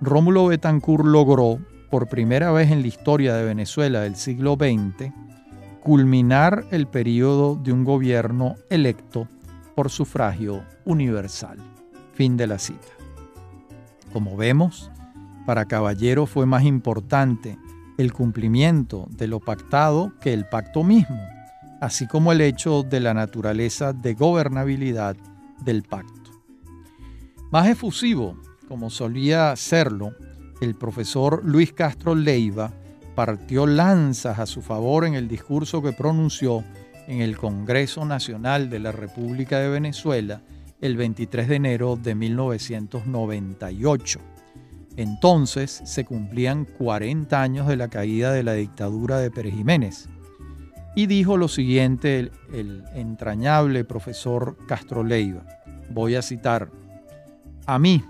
Rómulo 0.00 0.46
Betancourt 0.46 1.04
logró, 1.04 1.58
por 1.90 2.08
primera 2.08 2.50
vez 2.50 2.70
en 2.70 2.80
la 2.80 2.88
historia 2.88 3.34
de 3.34 3.44
Venezuela 3.44 4.00
del 4.00 4.16
siglo 4.16 4.56
XX, 4.56 5.12
culminar 5.82 6.64
el 6.70 6.86
periodo 6.86 7.56
de 7.56 7.72
un 7.72 7.84
gobierno 7.84 8.56
electo 8.70 9.28
por 9.74 9.90
sufragio 9.90 10.64
universal. 10.86 11.58
Fin 12.14 12.36
de 12.36 12.46
la 12.46 12.58
cita. 12.58 12.88
Como 14.12 14.36
vemos, 14.36 14.90
para 15.44 15.66
Caballero 15.66 16.26
fue 16.26 16.46
más 16.46 16.64
importante 16.64 17.58
el 17.98 18.12
cumplimiento 18.12 19.06
de 19.10 19.28
lo 19.28 19.40
pactado 19.40 20.12
que 20.20 20.32
el 20.32 20.46
pacto 20.46 20.82
mismo, 20.82 21.20
así 21.80 22.06
como 22.06 22.32
el 22.32 22.40
hecho 22.40 22.82
de 22.82 23.00
la 23.00 23.14
naturaleza 23.14 23.92
de 23.92 24.14
gobernabilidad 24.14 25.16
del 25.64 25.82
pacto. 25.82 26.30
Más 27.50 27.68
efusivo, 27.68 28.36
como 28.68 28.90
solía 28.90 29.54
serlo, 29.56 30.14
el 30.60 30.74
profesor 30.74 31.42
Luis 31.44 31.72
Castro 31.72 32.14
Leiva 32.14 32.72
partió 33.14 33.66
lanzas 33.66 34.38
a 34.38 34.46
su 34.46 34.62
favor 34.62 35.04
en 35.04 35.14
el 35.14 35.28
discurso 35.28 35.82
que 35.82 35.92
pronunció 35.92 36.64
en 37.06 37.20
el 37.20 37.36
Congreso 37.36 38.04
Nacional 38.04 38.70
de 38.70 38.80
la 38.80 38.92
República 38.92 39.60
de 39.60 39.68
Venezuela 39.68 40.40
el 40.80 40.96
23 40.96 41.48
de 41.48 41.56
enero 41.56 41.96
de 41.96 42.14
1998. 42.14 44.33
Entonces 44.96 45.82
se 45.84 46.04
cumplían 46.04 46.64
40 46.64 47.40
años 47.40 47.66
de 47.66 47.76
la 47.76 47.88
caída 47.88 48.32
de 48.32 48.44
la 48.44 48.52
dictadura 48.52 49.18
de 49.18 49.30
Pérez 49.30 49.54
Jiménez. 49.54 50.08
Y 50.94 51.06
dijo 51.06 51.36
lo 51.36 51.48
siguiente 51.48 52.30
el, 52.52 52.84
entrañable 52.94 53.84
profesor 53.84 54.56
Castro 54.68 55.02
Leiva. 55.02 55.42
Voy 55.90 56.14
a 56.14 56.22
citar, 56.22 56.70
a 57.66 57.78
mí, 57.78 58.04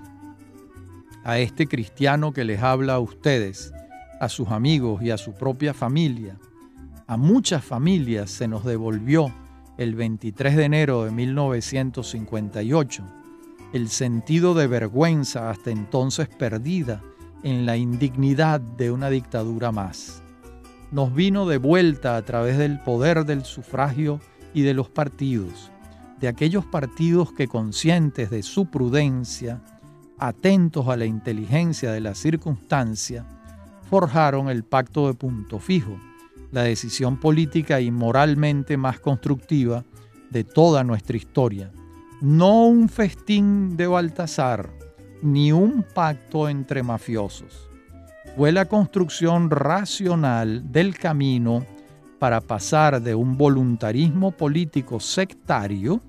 a 1.25 1.39
este 1.39 1.67
cristiano 1.67 2.33
que 2.33 2.45
les 2.45 2.63
habla 2.63 2.95
a 2.95 3.01
ustedes, 3.01 3.73
a 4.21 4.29
sus 4.29 4.51
amigos 4.51 5.03
y 5.03 5.11
a 5.11 5.17
su 5.17 5.33
propia 5.33 5.73
familia, 5.73 6.39
a 7.07 7.17
muchas 7.17 7.65
familias 7.65 8.31
se 8.31 8.49
nos 8.49 8.65
devolvió 8.65 9.33
el 9.79 9.95
23 9.95 10.57
de 10.57 10.65
enero 10.65 11.05
de 11.05 11.11
1958 11.11 13.24
el 13.75 13.89
sentido 13.89 14.55
de 14.55 14.69
vergüenza 14.69 15.51
hasta 15.51 15.73
entonces 15.73 16.29
perdida 16.29 17.03
en 17.43 17.67
la 17.67 17.77
indignidad 17.77 18.61
de 18.61 18.93
una 18.93 19.11
dictadura 19.11 19.73
más. 19.73 20.23
Nos 20.93 21.13
vino 21.13 21.45
de 21.45 21.59
vuelta 21.59 22.17
a 22.17 22.23
través 22.23 22.57
del 22.57 22.79
poder 22.79 23.25
del 23.25 23.45
sufragio 23.45 24.21
y 24.55 24.63
de 24.63 24.75
los 24.75 24.91
partidos, 24.91 25.73
de 26.21 26.29
aquellos 26.29 26.65
partidos 26.65 27.33
que 27.33 27.49
conscientes 27.49 28.31
de 28.31 28.45
su 28.45 28.67
prudencia, 28.71 29.61
atentos 30.19 30.87
a 30.87 30.97
la 30.97 31.07
inteligencia 31.07 31.91
de 31.91 32.01
la 32.01 32.15
circunstancia, 32.15 33.27
forjaron 33.91 34.51
el 34.51 34.63
pacto 34.63 35.09
de 35.09 35.15
punto 35.15 35.59
fijo, 35.59 35.99
la 36.53 36.63
decisión 36.63 37.19
política 37.19 37.81
y 37.81 37.91
moralmente 37.91 38.77
más 38.77 39.01
constructiva 39.01 39.85
de 40.31 40.45
toda 40.45 40.85
nuestra 40.85 41.17
historia. 41.17 41.73
No 42.25 42.65
un 42.65 42.89
festín 42.89 43.77
de 43.77 43.87
Baltasar, 43.87 44.71
ni 45.21 45.53
un 45.53 45.83
pacto 45.83 46.49
entre 46.49 46.83
mafiosos. 46.83 47.69
Fue 48.35 48.51
la 48.51 48.65
construcción 48.65 49.51
racional 49.51 50.73
del 50.73 50.97
camino 50.97 51.67
para 52.19 52.41
pasar 52.41 53.03
de 53.03 53.15
un 53.15 53.37
voluntarismo 53.37 54.31
político 54.31 55.01
sectario 55.01 56.01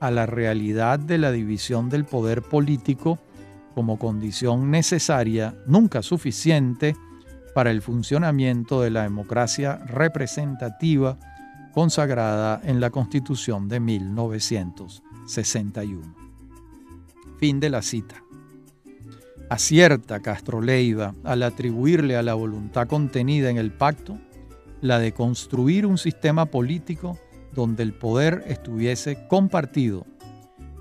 a 0.00 0.10
la 0.10 0.26
realidad 0.26 0.98
de 0.98 1.16
la 1.16 1.30
división 1.30 1.90
del 1.90 2.06
poder 2.06 2.42
político 2.42 3.20
como 3.72 4.00
condición 4.00 4.72
necesaria, 4.72 5.54
nunca 5.68 6.02
suficiente, 6.02 6.96
para 7.54 7.70
el 7.70 7.82
funcionamiento 7.82 8.80
de 8.80 8.90
la 8.90 9.04
democracia 9.04 9.76
representativa 9.86 11.16
consagrada 11.72 12.60
en 12.64 12.80
la 12.80 12.90
Constitución 12.90 13.68
de 13.68 13.78
1961. 15.26 16.14
Fin 17.38 17.60
de 17.60 17.70
la 17.70 17.82
cita. 17.82 18.22
Acierta 19.50 20.20
Castro 20.20 20.60
Leiva 20.60 21.14
al 21.24 21.42
atribuirle 21.42 22.16
a 22.16 22.22
la 22.22 22.34
voluntad 22.34 22.88
contenida 22.88 23.50
en 23.50 23.58
el 23.58 23.72
pacto 23.72 24.18
la 24.80 24.98
de 24.98 25.12
construir 25.12 25.86
un 25.86 25.98
sistema 25.98 26.46
político 26.46 27.18
donde 27.52 27.82
el 27.82 27.92
poder 27.92 28.44
estuviese 28.46 29.26
compartido, 29.28 30.06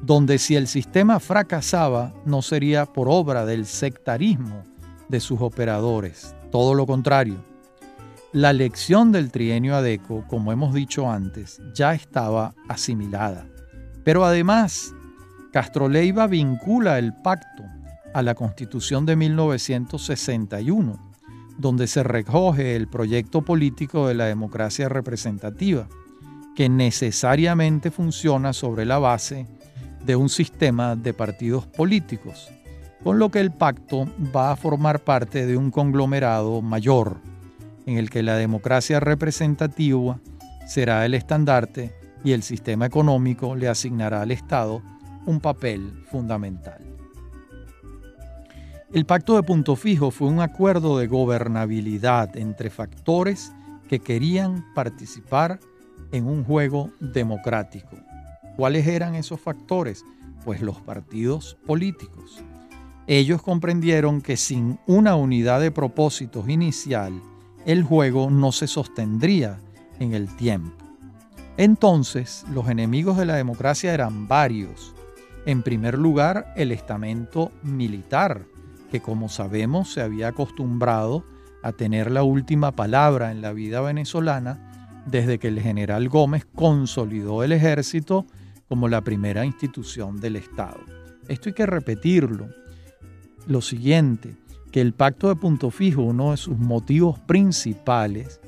donde 0.01 0.37
si 0.37 0.55
el 0.55 0.67
sistema 0.67 1.19
fracasaba 1.19 2.13
no 2.25 2.41
sería 2.41 2.85
por 2.85 3.07
obra 3.09 3.45
del 3.45 3.65
sectarismo 3.65 4.63
de 5.09 5.19
sus 5.19 5.41
operadores, 5.41 6.35
todo 6.51 6.73
lo 6.73 6.85
contrario. 6.85 7.37
La 8.33 8.51
lección 8.51 9.11
del 9.11 9.31
trienio 9.31 9.75
ADECO, 9.75 10.25
como 10.27 10.51
hemos 10.51 10.73
dicho 10.73 11.09
antes, 11.09 11.61
ya 11.73 11.93
estaba 11.93 12.53
asimilada. 12.67 13.47
Pero 14.05 14.23
además, 14.23 14.93
Castro 15.51 15.89
Leiva 15.89 16.27
vincula 16.27 16.97
el 16.97 17.13
pacto 17.13 17.63
a 18.13 18.21
la 18.21 18.35
Constitución 18.35 19.05
de 19.05 19.17
1961, 19.17 21.11
donde 21.57 21.87
se 21.87 22.03
recoge 22.03 22.77
el 22.77 22.87
proyecto 22.87 23.41
político 23.41 24.07
de 24.07 24.13
la 24.13 24.25
democracia 24.25 24.87
representativa, 24.87 25.89
que 26.55 26.69
necesariamente 26.69 27.91
funciona 27.91 28.53
sobre 28.53 28.85
la 28.85 28.99
base 28.99 29.47
de 30.05 30.15
un 30.15 30.29
sistema 30.29 30.95
de 30.95 31.13
partidos 31.13 31.65
políticos 31.65 32.49
con 33.05 33.19
lo 33.19 33.29
que 33.29 33.39
el 33.39 33.51
pacto 33.51 34.07
va 34.35 34.51
a 34.51 34.55
formar 34.55 35.03
parte 35.03 35.45
de 35.45 35.55
un 35.57 35.69
conglomerado 35.69 36.63
mayor, 36.63 37.17
en 37.85 37.99
el 37.99 38.09
que 38.09 38.23
la 38.23 38.35
democracia 38.35 38.99
representativa 38.99 40.19
será 40.65 41.05
el 41.05 41.13
estandarte 41.13 41.93
y 42.23 42.31
el 42.31 42.43
sistema 42.43 42.85
económico 42.85 43.55
le 43.55 43.67
asignará 43.67 44.21
al 44.21 44.31
Estado 44.31 44.81
un 45.25 45.39
papel 45.39 46.03
fundamental. 46.09 46.79
El 48.93 49.05
pacto 49.05 49.35
de 49.35 49.43
punto 49.43 49.75
fijo 49.75 50.11
fue 50.11 50.27
un 50.27 50.39
acuerdo 50.39 50.97
de 50.97 51.07
gobernabilidad 51.07 52.37
entre 52.37 52.69
factores 52.69 53.53
que 53.89 53.99
querían 53.99 54.65
participar 54.73 55.59
en 56.11 56.27
un 56.27 56.43
juego 56.43 56.91
democrático. 56.99 57.97
¿Cuáles 58.55 58.87
eran 58.87 59.15
esos 59.15 59.39
factores? 59.39 60.03
Pues 60.45 60.61
los 60.61 60.79
partidos 60.81 61.57
políticos 61.65 62.43
ellos 63.07 63.41
comprendieron 63.43 64.19
que 64.21 64.35
sin 64.35 64.79
una 64.87 65.15
unidad 65.15 65.61
de 65.61 65.69
propósitos 65.69 66.49
inicial, 66.49 67.21
el 67.65 67.83
juego 67.83 68.31
no 68.31 68.51
se 68.51 68.65
sostendría 68.65 69.59
en 69.99 70.15
el 70.15 70.35
tiempo. 70.35 70.84
Entonces, 71.57 72.45
los 72.53 72.67
enemigos 72.69 73.17
de 73.17 73.25
la 73.25 73.35
democracia 73.35 73.93
eran 73.93 74.27
varios. 74.27 74.93
En 75.45 75.61
primer 75.61 75.97
lugar, 75.97 76.53
el 76.55 76.71
estamento 76.71 77.51
militar, 77.63 78.45
que 78.91 79.01
como 79.01 79.29
sabemos 79.29 79.93
se 79.93 80.01
había 80.01 80.29
acostumbrado 80.29 81.23
a 81.63 81.71
tener 81.71 82.11
la 82.11 82.23
última 82.23 82.73
palabra 82.73 83.31
en 83.31 83.41
la 83.41 83.53
vida 83.53 83.81
venezolana 83.81 85.03
desde 85.05 85.39
que 85.39 85.47
el 85.47 85.61
general 85.61 86.09
Gómez 86.09 86.45
consolidó 86.53 87.43
el 87.43 87.51
ejército 87.51 88.25
como 88.67 88.87
la 88.87 89.01
primera 89.01 89.45
institución 89.45 90.19
del 90.19 90.35
Estado. 90.35 90.79
Esto 91.27 91.49
hay 91.49 91.53
que 91.53 91.65
repetirlo 91.65 92.49
lo 93.47 93.61
siguiente, 93.61 94.35
que 94.71 94.81
el 94.81 94.93
pacto 94.93 95.29
de 95.29 95.35
punto 95.35 95.69
fijo, 95.69 96.01
uno 96.01 96.31
de 96.31 96.37
sus 96.37 96.57
motivos 96.57 97.19
principales 97.19 98.41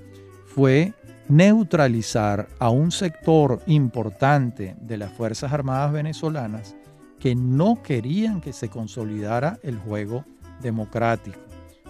fue 0.45 0.93
neutralizar 1.29 2.47
a 2.59 2.69
un 2.69 2.91
sector 2.91 3.61
importante 3.67 4.75
de 4.81 4.97
las 4.97 5.11
Fuerzas 5.11 5.51
Armadas 5.51 5.91
venezolanas 5.91 6.75
que 7.19 7.35
no 7.35 7.81
querían 7.81 8.41
que 8.41 8.53
se 8.53 8.69
consolidara 8.69 9.59
el 9.63 9.77
juego 9.77 10.23
democrático. 10.61 11.39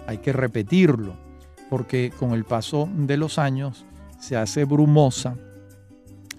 Hay 0.06 0.18
que 0.18 0.32
repetirlo, 0.32 1.14
porque 1.70 2.12
con 2.18 2.32
el 2.32 2.44
paso 2.44 2.88
de 2.92 3.16
los 3.16 3.38
años 3.38 3.84
se 4.18 4.36
hace 4.36 4.64
brumosa 4.64 5.36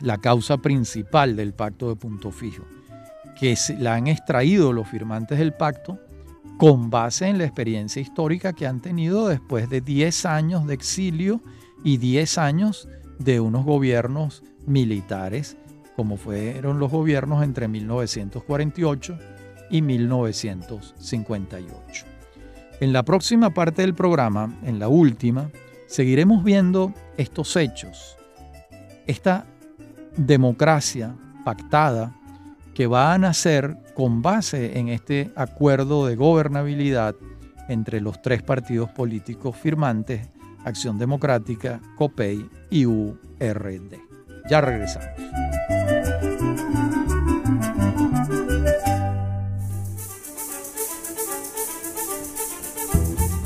la 0.01 0.17
causa 0.17 0.57
principal 0.57 1.35
del 1.35 1.53
pacto 1.53 1.89
de 1.89 1.95
punto 1.95 2.31
fijo, 2.31 2.63
que 3.39 3.55
la 3.77 3.95
han 3.95 4.07
extraído 4.07 4.73
los 4.73 4.87
firmantes 4.87 5.37
del 5.39 5.53
pacto 5.53 5.99
con 6.57 6.89
base 6.89 7.27
en 7.27 7.37
la 7.37 7.45
experiencia 7.45 8.01
histórica 8.01 8.53
que 8.53 8.67
han 8.67 8.81
tenido 8.81 9.27
después 9.27 9.69
de 9.69 9.81
10 9.81 10.25
años 10.25 10.67
de 10.67 10.73
exilio 10.73 11.41
y 11.83 11.97
10 11.97 12.37
años 12.37 12.87
de 13.19 13.39
unos 13.39 13.63
gobiernos 13.65 14.43
militares 14.65 15.55
como 15.95 16.17
fueron 16.17 16.79
los 16.79 16.91
gobiernos 16.91 17.43
entre 17.43 17.67
1948 17.67 19.19
y 19.69 19.81
1958. 19.81 22.05
En 22.79 22.93
la 22.93 23.03
próxima 23.03 23.49
parte 23.49 23.81
del 23.81 23.93
programa, 23.93 24.57
en 24.63 24.79
la 24.79 24.87
última, 24.87 25.51
seguiremos 25.87 26.45
viendo 26.45 26.93
estos 27.17 27.57
hechos, 27.57 28.15
esta 29.07 29.45
democracia 30.15 31.17
pactada 31.43 32.15
que 32.73 32.87
va 32.87 33.13
a 33.13 33.17
nacer 33.17 33.75
con 33.93 34.21
base 34.21 34.79
en 34.79 34.87
este 34.87 35.33
acuerdo 35.35 36.07
de 36.07 36.15
gobernabilidad 36.15 37.13
entre 37.67 37.99
los 37.99 38.21
tres 38.21 38.41
partidos 38.41 38.89
políticos 38.91 39.57
firmantes, 39.57 40.29
Acción 40.65 40.97
Democrática, 40.97 41.81
COPEI 41.95 42.49
y 42.69 42.85
URD. 42.85 43.97
Ya 44.49 44.61
regresamos. 44.61 45.09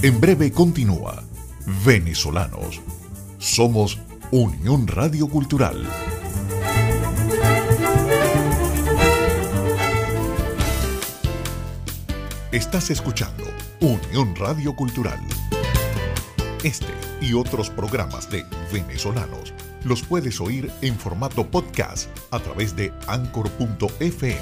En 0.01 0.19
breve 0.19 0.51
continúa 0.51 1.23
Venezolanos. 1.85 2.81
Somos 3.37 3.99
Unión 4.31 4.87
Radio 4.87 5.27
Cultural. 5.27 5.87
Estás 12.51 12.89
escuchando 12.89 13.45
Unión 13.79 14.35
Radio 14.35 14.75
Cultural. 14.75 15.19
Este 16.63 17.02
y 17.23 17.33
otros 17.33 17.69
programas 17.69 18.29
de 18.29 18.45
venezolanos 18.71 19.53
los 19.85 20.01
puedes 20.01 20.41
oír 20.41 20.69
en 20.81 20.97
formato 20.97 21.49
podcast 21.49 22.09
a 22.31 22.39
través 22.39 22.75
de 22.75 22.91
anchor.fm. 23.07 24.37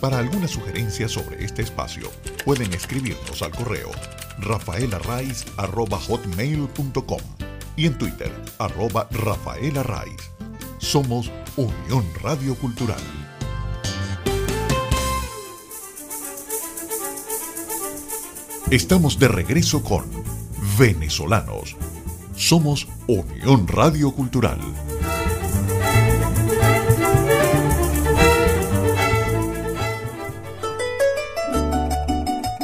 Para 0.00 0.18
alguna 0.18 0.46
sugerencia 0.46 1.08
sobre 1.08 1.42
este 1.44 1.62
espacio, 1.62 2.10
pueden 2.44 2.74
escribirnos 2.74 3.40
al 3.42 3.52
correo 3.52 3.90
rafaelarraiz.com 4.38 7.20
y 7.76 7.86
en 7.86 7.96
Twitter, 7.98 8.30
arroba 8.58 9.08
rafaelarraiz. 9.10 10.30
Somos 10.78 11.32
Unión 11.56 12.04
Radio 12.22 12.54
Cultural. 12.56 13.00
Estamos 18.70 19.18
de 19.18 19.28
regreso 19.28 19.82
con 19.82 20.04
Venezolanos. 20.78 21.76
Somos 22.48 22.86
Unión 23.08 23.66
Radio 23.66 24.12
Cultural. 24.12 24.60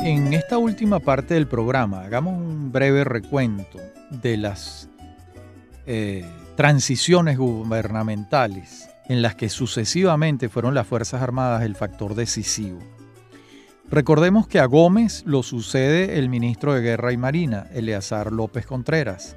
En 0.04 0.32
esta 0.34 0.58
última 0.58 1.00
parte 1.00 1.34
del 1.34 1.48
programa, 1.48 2.02
hagamos 2.02 2.38
un 2.38 2.70
breve 2.70 3.02
recuento 3.02 3.80
de 4.08 4.36
las 4.36 4.88
eh, 5.86 6.24
transiciones 6.54 7.36
gubernamentales 7.36 8.88
en 9.08 9.20
las 9.20 9.34
que 9.34 9.48
sucesivamente 9.48 10.48
fueron 10.48 10.76
las 10.76 10.86
Fuerzas 10.86 11.22
Armadas 11.22 11.64
el 11.64 11.74
factor 11.74 12.14
decisivo. 12.14 12.78
Recordemos 13.90 14.46
que 14.46 14.60
a 14.60 14.66
Gómez 14.66 15.24
lo 15.26 15.42
sucede 15.42 16.20
el 16.20 16.28
ministro 16.28 16.72
de 16.72 16.82
Guerra 16.82 17.12
y 17.12 17.16
Marina, 17.16 17.66
Eleazar 17.72 18.30
López 18.30 18.64
Contreras. 18.64 19.36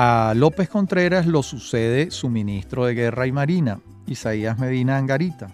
A 0.00 0.32
López 0.36 0.68
Contreras 0.68 1.26
lo 1.26 1.42
sucede 1.42 2.12
su 2.12 2.28
ministro 2.28 2.84
de 2.84 2.94
Guerra 2.94 3.26
y 3.26 3.32
Marina, 3.32 3.80
Isaías 4.06 4.56
Medina 4.56 4.96
Angarita. 4.96 5.48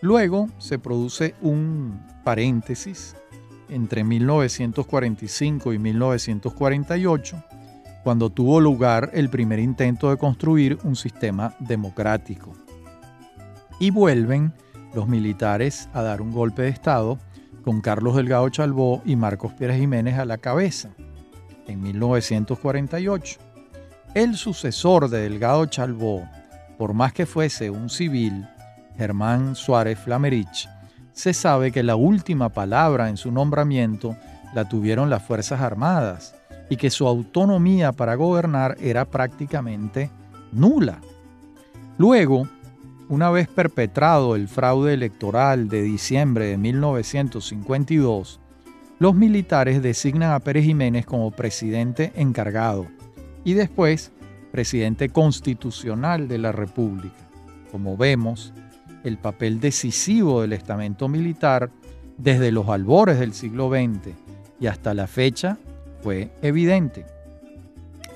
Luego 0.00 0.48
se 0.58 0.78
produce 0.78 1.34
un 1.42 2.00
paréntesis 2.22 3.16
entre 3.68 4.04
1945 4.04 5.72
y 5.72 5.80
1948, 5.80 7.42
cuando 8.04 8.30
tuvo 8.30 8.60
lugar 8.60 9.10
el 9.12 9.28
primer 9.28 9.58
intento 9.58 10.08
de 10.08 10.18
construir 10.18 10.78
un 10.84 10.94
sistema 10.94 11.56
democrático. 11.58 12.52
Y 13.80 13.90
vuelven 13.90 14.52
los 14.94 15.08
militares 15.08 15.88
a 15.92 16.02
dar 16.02 16.22
un 16.22 16.30
golpe 16.30 16.62
de 16.62 16.68
Estado 16.68 17.18
con 17.64 17.80
Carlos 17.80 18.14
Delgado 18.14 18.48
Chalbó 18.50 19.02
y 19.04 19.16
Marcos 19.16 19.52
Pérez 19.54 19.80
Jiménez 19.80 20.16
a 20.16 20.24
la 20.24 20.38
cabeza 20.38 20.90
en 21.66 21.82
1948. 21.82 23.43
El 24.14 24.36
sucesor 24.36 25.08
de 25.08 25.22
Delgado 25.22 25.66
Chalbó, 25.66 26.28
por 26.78 26.94
más 26.94 27.12
que 27.12 27.26
fuese 27.26 27.68
un 27.68 27.90
civil, 27.90 28.46
Germán 28.96 29.56
Suárez 29.56 29.98
Flamerich, 29.98 30.68
se 31.12 31.34
sabe 31.34 31.72
que 31.72 31.82
la 31.82 31.96
última 31.96 32.50
palabra 32.50 33.08
en 33.08 33.16
su 33.16 33.32
nombramiento 33.32 34.16
la 34.54 34.68
tuvieron 34.68 35.10
las 35.10 35.24
Fuerzas 35.24 35.60
Armadas 35.60 36.36
y 36.70 36.76
que 36.76 36.90
su 36.90 37.08
autonomía 37.08 37.90
para 37.90 38.14
gobernar 38.14 38.76
era 38.80 39.04
prácticamente 39.04 40.12
nula. 40.52 41.00
Luego, 41.98 42.46
una 43.08 43.30
vez 43.30 43.48
perpetrado 43.48 44.36
el 44.36 44.46
fraude 44.46 44.94
electoral 44.94 45.68
de 45.68 45.82
diciembre 45.82 46.46
de 46.46 46.56
1952, 46.56 48.38
los 49.00 49.16
militares 49.16 49.82
designan 49.82 50.34
a 50.34 50.38
Pérez 50.38 50.66
Jiménez 50.66 51.04
como 51.04 51.32
presidente 51.32 52.12
encargado 52.14 52.86
y 53.44 53.54
después 53.54 54.10
presidente 54.50 55.08
constitucional 55.08 56.28
de 56.28 56.38
la 56.38 56.52
República. 56.52 57.16
Como 57.70 57.96
vemos, 57.96 58.52
el 59.02 59.18
papel 59.18 59.60
decisivo 59.60 60.42
del 60.42 60.52
estamento 60.52 61.08
militar 61.08 61.70
desde 62.18 62.52
los 62.52 62.68
albores 62.68 63.18
del 63.18 63.34
siglo 63.34 63.68
XX 63.68 64.14
y 64.60 64.66
hasta 64.66 64.94
la 64.94 65.06
fecha 65.06 65.58
fue 66.02 66.30
evidente. 66.42 67.04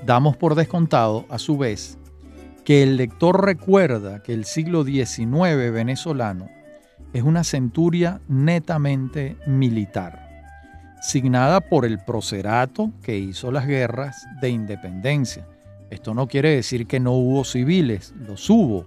Damos 0.05 0.37
por 0.37 0.55
descontado, 0.55 1.25
a 1.29 1.37
su 1.39 1.57
vez, 1.57 1.97
que 2.63 2.83
el 2.83 2.97
lector 2.97 3.43
recuerda 3.43 4.23
que 4.23 4.33
el 4.33 4.45
siglo 4.45 4.83
XIX 4.83 5.71
venezolano 5.73 6.47
es 7.13 7.23
una 7.23 7.43
centuria 7.43 8.21
netamente 8.27 9.35
militar, 9.45 10.28
signada 11.01 11.61
por 11.61 11.85
el 11.85 11.99
procerato 11.99 12.91
que 13.01 13.17
hizo 13.17 13.51
las 13.51 13.67
guerras 13.67 14.25
de 14.41 14.49
independencia. 14.49 15.47
Esto 15.89 16.13
no 16.13 16.27
quiere 16.27 16.55
decir 16.55 16.85
que 16.85 16.99
no 16.99 17.13
hubo 17.13 17.43
civiles, 17.43 18.13
los 18.27 18.49
hubo, 18.49 18.85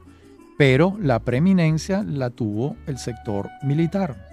pero 0.56 0.96
la 1.00 1.18
preeminencia 1.18 2.02
la 2.02 2.30
tuvo 2.30 2.76
el 2.86 2.98
sector 2.98 3.48
militar. 3.62 4.28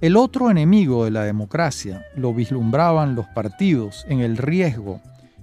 El 0.00 0.16
otro 0.16 0.50
enemigo 0.50 1.04
de 1.04 1.10
la 1.10 1.24
democracia 1.24 2.06
lo 2.14 2.32
vislumbraban 2.32 3.16
los 3.16 3.26
partidos 3.26 4.06
en 4.08 4.20
el 4.20 4.36
riesgo 4.36 5.00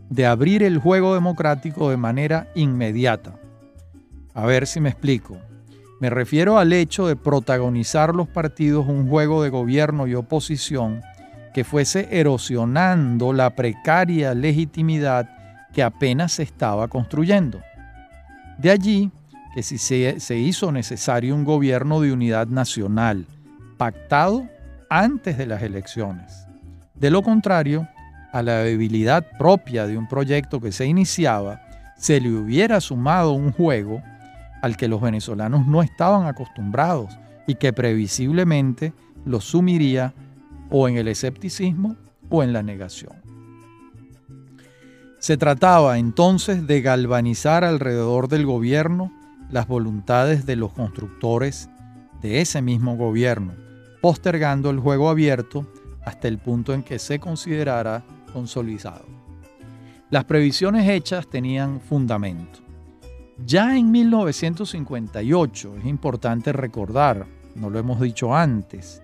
de 0.09 0.25
abrir 0.25 0.63
el 0.63 0.77
juego 0.77 1.13
democrático 1.13 1.89
de 1.89 1.97
manera 1.97 2.47
inmediata. 2.55 3.38
A 4.33 4.45
ver 4.45 4.65
si 4.65 4.79
me 4.79 4.89
explico. 4.89 5.38
Me 5.99 6.09
refiero 6.09 6.57
al 6.57 6.73
hecho 6.73 7.07
de 7.07 7.15
protagonizar 7.15 8.15
los 8.15 8.27
partidos 8.27 8.88
un 8.88 9.09
juego 9.09 9.43
de 9.43 9.49
gobierno 9.49 10.07
y 10.07 10.15
oposición 10.15 11.01
que 11.56 11.64
fuese 11.64 12.10
erosionando 12.12 13.32
la 13.32 13.56
precaria 13.56 14.34
legitimidad 14.34 15.30
que 15.72 15.84
apenas 15.84 16.34
se 16.34 16.43
estaba 16.43 16.89
construyendo. 16.89 17.62
De 18.58 18.72
allí 18.72 19.10
que 19.53 19.64
si 19.64 19.78
se, 19.78 20.20
se 20.20 20.38
hizo 20.38 20.74
necesario 20.74 21.34
un 21.34 21.45
gobierno 21.45 22.01
de 22.01 22.12
unidad 22.12 22.47
nacional, 22.47 23.26
pactado 23.78 24.49
antes 24.89 25.38
de 25.38 25.45
las 25.45 25.64
elecciones. 25.64 26.45
De 26.93 27.10
lo 27.10 27.24
contrario, 27.24 27.88
a 28.34 28.41
la 28.41 28.58
debilidad 28.58 29.26
propia 29.39 29.88
de 29.88 29.97
un 29.97 30.10
proyecto 30.10 30.60
que 30.60 30.74
se 30.74 30.86
iniciaba, 30.86 31.62
se 31.95 32.20
le 32.20 32.32
hubiera 32.32 32.82
sumado 32.82 33.32
un 33.32 33.53
juego 33.53 34.03
al 34.62 34.76
que 34.76 34.89
los 34.89 34.99
venezolanos 34.99 35.66
no 35.66 35.82
estaban 35.82 36.28
acostumbrados 36.28 37.18
y 37.47 37.56
que 37.56 37.72
previsiblemente 37.72 38.91
los 39.24 39.45
sumiría 39.45 40.14
o 40.70 40.88
en 40.88 40.97
el 40.97 41.07
escepticismo 41.07 41.95
o 42.30 42.43
en 42.43 42.53
la 42.53 42.63
negación. 42.63 43.13
Se 45.20 45.38
trataba 45.38 45.97
entonces 45.97 46.68
de 46.68 46.82
galvanizar 46.82 47.63
alrededor 47.63 48.28
del 48.28 48.45
gobierno 48.45 49.11
las 49.49 49.68
voluntades 49.68 50.45
de 50.45 50.55
los 50.55 50.74
constructores 50.74 51.70
de 52.22 52.41
ese 52.41 52.61
mismo 52.61 52.95
gobierno, 52.95 53.53
postergando 54.01 54.70
el 54.70 54.80
juego 54.80 55.09
abierto 55.09 55.68
hasta 56.03 56.28
el 56.28 56.38
punto 56.38 56.74
en 56.74 56.84
que 56.84 56.99
se 56.99 57.20
considerara 57.20 58.03
consolidado. 58.34 59.05
Las 60.11 60.26
previsiones 60.26 60.88
hechas 60.88 61.28
tenían 61.28 61.82
fundamento. 61.82 62.59
Ya 63.45 63.76
en 63.76 63.91
1958, 63.91 65.78
es 65.80 65.86
importante 65.86 66.53
recordar, 66.53 67.26
no 67.55 67.70
lo 67.70 67.80
hemos 67.80 67.99
dicho 67.99 68.36
antes, 68.36 69.01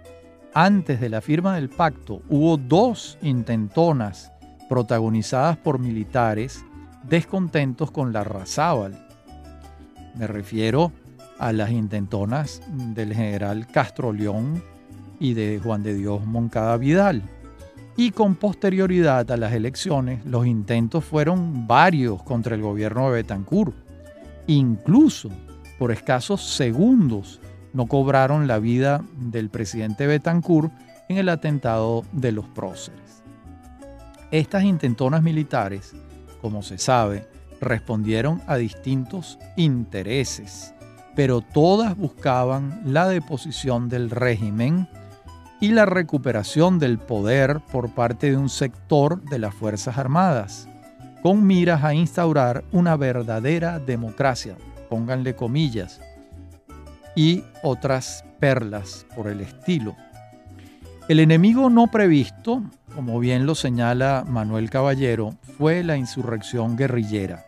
antes 0.54 1.00
de 1.00 1.10
la 1.10 1.22
firma 1.22 1.56
del 1.56 1.70
pacto 1.70 2.22
hubo 2.30 2.58
dos 2.58 3.18
intentonas 3.22 4.32
protagonizadas 4.70 5.58
por 5.58 5.80
militares 5.80 6.64
descontentos 7.04 7.92
con 7.92 8.14
la 8.14 8.24
Razábal. 8.24 9.08
Me 10.16 10.28
refiero 10.28 10.92
a 11.40 11.52
las 11.52 11.72
intentonas 11.72 12.62
del 12.94 13.14
general 13.14 13.68
Castro 13.68 14.14
León 14.14 14.64
y 15.20 15.34
de 15.34 15.60
Juan 15.62 15.84
de 15.84 15.94
Dios 15.94 16.26
Moncada 16.26 16.78
Vidal. 16.78 17.24
Y 17.98 18.12
con 18.12 18.36
posterioridad 18.36 19.30
a 19.32 19.38
las 19.38 19.52
elecciones, 19.54 20.26
los 20.26 20.48
intentos 20.48 21.04
fueron 21.04 21.68
varios 21.68 22.24
contra 22.24 22.56
el 22.56 22.62
gobierno 22.62 23.08
de 23.08 23.18
Betancourt. 23.18 23.76
Incluso 24.48 25.30
por 25.78 25.92
escasos 25.92 26.42
segundos 26.42 27.41
no 27.74 27.88
cobraron 27.88 28.48
la 28.48 28.60
vida 28.60 29.04
del 29.18 29.50
presidente 29.50 30.08
Betancourt 30.08 30.72
en 31.10 31.18
el 31.18 31.30
atentado 31.30 32.04
de 32.12 32.32
los 32.32 32.48
próceres. 32.48 33.24
Estas 34.32 34.64
intentonas 34.64 35.24
militares, 35.24 35.94
como 36.42 36.64
se 36.64 36.78
sabe, 36.78 37.28
respondieron 37.60 38.42
a 38.48 38.56
distintos 38.56 39.38
intereses, 39.56 40.74
pero 41.16 41.42
todas 41.42 41.96
buscaban 41.98 42.82
la 42.86 43.08
deposición 43.08 43.90
del 43.90 44.10
régimen 44.10 44.88
y 45.60 45.72
la 45.72 45.86
recuperación 45.86 46.80
del 46.80 46.98
poder 46.98 47.60
por 47.72 47.94
parte 47.94 48.32
de 48.32 48.38
un 48.38 48.50
sector 48.50 49.22
de 49.26 49.38
las 49.38 49.54
Fuerzas 49.54 49.98
Armadas, 49.98 50.68
con 51.22 51.46
miras 51.46 51.84
a 51.84 51.94
instaurar 51.94 52.64
una 52.72 52.96
verdadera 52.96 53.78
democracia, 53.78 54.56
pónganle 54.90 55.36
comillas, 55.36 56.02
y 57.16 57.44
otras 57.64 58.24
perlas 58.40 59.06
por 59.16 59.28
el 59.28 59.42
estilo. 59.42 59.96
El 61.08 61.20
enemigo 61.20 61.70
no 61.70 61.88
previsto, 61.88 62.64
como 62.96 63.20
bien 63.20 63.46
lo 63.46 63.56
señala 63.56 64.24
Manuel 64.28 64.70
Caballero, 64.70 65.36
fue 65.58 65.84
la 65.84 65.98
insurrección 65.98 66.78
guerrillera, 66.78 67.46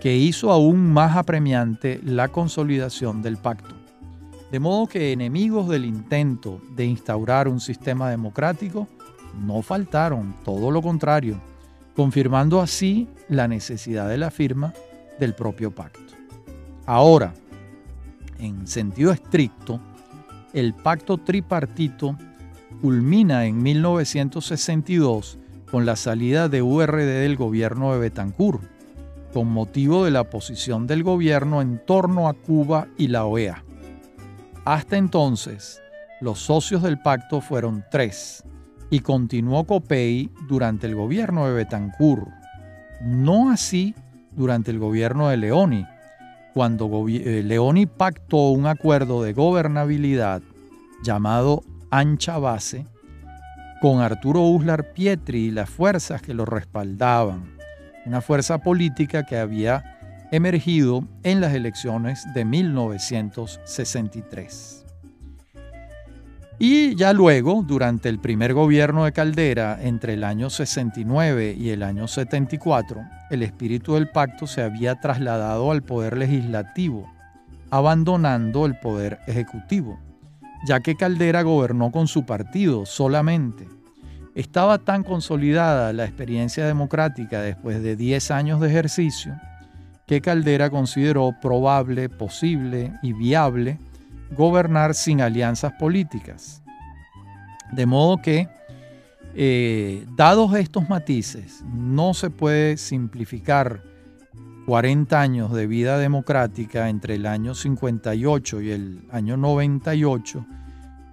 que 0.00 0.16
hizo 0.16 0.52
aún 0.52 0.92
más 0.92 1.16
apremiante 1.16 2.00
la 2.04 2.28
consolidación 2.28 3.22
del 3.22 3.38
pacto. 3.38 3.74
De 4.52 4.60
modo 4.60 4.86
que 4.86 5.12
enemigos 5.12 5.68
del 5.68 5.84
intento 5.84 6.60
de 6.76 6.84
instaurar 6.84 7.48
un 7.48 7.60
sistema 7.60 8.08
democrático 8.10 8.86
no 9.44 9.62
faltaron, 9.62 10.36
todo 10.44 10.70
lo 10.70 10.80
contrario, 10.80 11.40
confirmando 11.96 12.60
así 12.60 13.08
la 13.28 13.48
necesidad 13.48 14.08
de 14.08 14.18
la 14.18 14.30
firma 14.30 14.72
del 15.18 15.34
propio 15.34 15.74
pacto. 15.74 16.14
Ahora, 16.84 17.34
en 18.38 18.66
sentido 18.66 19.12
estricto, 19.12 19.80
el 20.52 20.74
pacto 20.74 21.18
tripartito 21.18 22.16
culmina 22.80 23.46
en 23.46 23.62
1962 23.62 25.38
con 25.70 25.84
la 25.84 25.96
salida 25.96 26.48
de 26.48 26.62
URD 26.62 27.20
del 27.20 27.36
gobierno 27.36 27.92
de 27.92 27.98
Betancourt, 27.98 28.62
con 29.32 29.48
motivo 29.48 30.04
de 30.04 30.10
la 30.10 30.24
posición 30.24 30.86
del 30.86 31.02
gobierno 31.02 31.60
en 31.60 31.84
torno 31.84 32.28
a 32.28 32.34
Cuba 32.34 32.88
y 32.96 33.08
la 33.08 33.26
OEA. 33.26 33.64
Hasta 34.64 34.96
entonces, 34.96 35.82
los 36.20 36.38
socios 36.38 36.82
del 36.82 37.00
pacto 37.00 37.40
fueron 37.40 37.84
tres 37.90 38.44
y 38.90 39.00
continuó 39.00 39.64
Copey 39.64 40.30
durante 40.48 40.86
el 40.86 40.94
gobierno 40.94 41.46
de 41.46 41.54
Betancourt, 41.54 42.28
no 43.02 43.50
así 43.50 43.94
durante 44.32 44.70
el 44.70 44.78
gobierno 44.78 45.28
de 45.28 45.36
Leoni, 45.36 45.84
cuando 46.56 46.88
eh, 47.06 47.42
Leoni 47.44 47.84
pactó 47.84 48.48
un 48.48 48.66
acuerdo 48.66 49.22
de 49.22 49.34
gobernabilidad 49.34 50.40
llamado 51.02 51.62
Ancha 51.90 52.38
Base 52.38 52.86
con 53.82 54.00
Arturo 54.00 54.40
Uslar 54.40 54.94
Pietri 54.94 55.48
y 55.48 55.50
las 55.50 55.68
fuerzas 55.68 56.22
que 56.22 56.32
lo 56.32 56.46
respaldaban, 56.46 57.58
una 58.06 58.22
fuerza 58.22 58.56
política 58.56 59.26
que 59.26 59.36
había 59.36 59.98
emergido 60.32 61.04
en 61.24 61.42
las 61.42 61.52
elecciones 61.52 62.24
de 62.32 62.46
1963. 62.46 64.85
Y 66.58 66.94
ya 66.94 67.12
luego, 67.12 67.62
durante 67.62 68.08
el 68.08 68.18
primer 68.18 68.54
gobierno 68.54 69.04
de 69.04 69.12
Caldera, 69.12 69.78
entre 69.82 70.14
el 70.14 70.24
año 70.24 70.48
69 70.48 71.54
y 71.58 71.68
el 71.68 71.82
año 71.82 72.08
74, 72.08 73.02
el 73.30 73.42
espíritu 73.42 73.94
del 73.94 74.08
pacto 74.08 74.46
se 74.46 74.62
había 74.62 74.94
trasladado 74.94 75.70
al 75.70 75.82
poder 75.82 76.16
legislativo, 76.16 77.12
abandonando 77.68 78.64
el 78.64 78.78
poder 78.78 79.18
ejecutivo, 79.26 79.98
ya 80.66 80.80
que 80.80 80.96
Caldera 80.96 81.42
gobernó 81.42 81.92
con 81.92 82.08
su 82.08 82.24
partido 82.24 82.86
solamente. 82.86 83.68
Estaba 84.34 84.78
tan 84.78 85.02
consolidada 85.02 85.92
la 85.92 86.04
experiencia 86.04 86.66
democrática 86.66 87.42
después 87.42 87.82
de 87.82 87.96
10 87.96 88.30
años 88.30 88.60
de 88.60 88.68
ejercicio 88.68 89.34
que 90.06 90.20
Caldera 90.20 90.70
consideró 90.70 91.34
probable, 91.40 92.08
posible 92.08 92.92
y 93.02 93.12
viable 93.12 93.78
gobernar 94.30 94.94
sin 94.94 95.20
alianzas 95.20 95.72
políticas. 95.74 96.62
De 97.72 97.86
modo 97.86 98.18
que, 98.22 98.48
eh, 99.34 100.06
dados 100.16 100.54
estos 100.54 100.88
matices, 100.88 101.64
no 101.72 102.14
se 102.14 102.30
puede 102.30 102.76
simplificar 102.76 103.82
40 104.66 105.20
años 105.20 105.52
de 105.52 105.66
vida 105.66 105.98
democrática 105.98 106.88
entre 106.88 107.14
el 107.14 107.26
año 107.26 107.54
58 107.54 108.60
y 108.62 108.70
el 108.70 109.06
año 109.10 109.36
98 109.36 110.44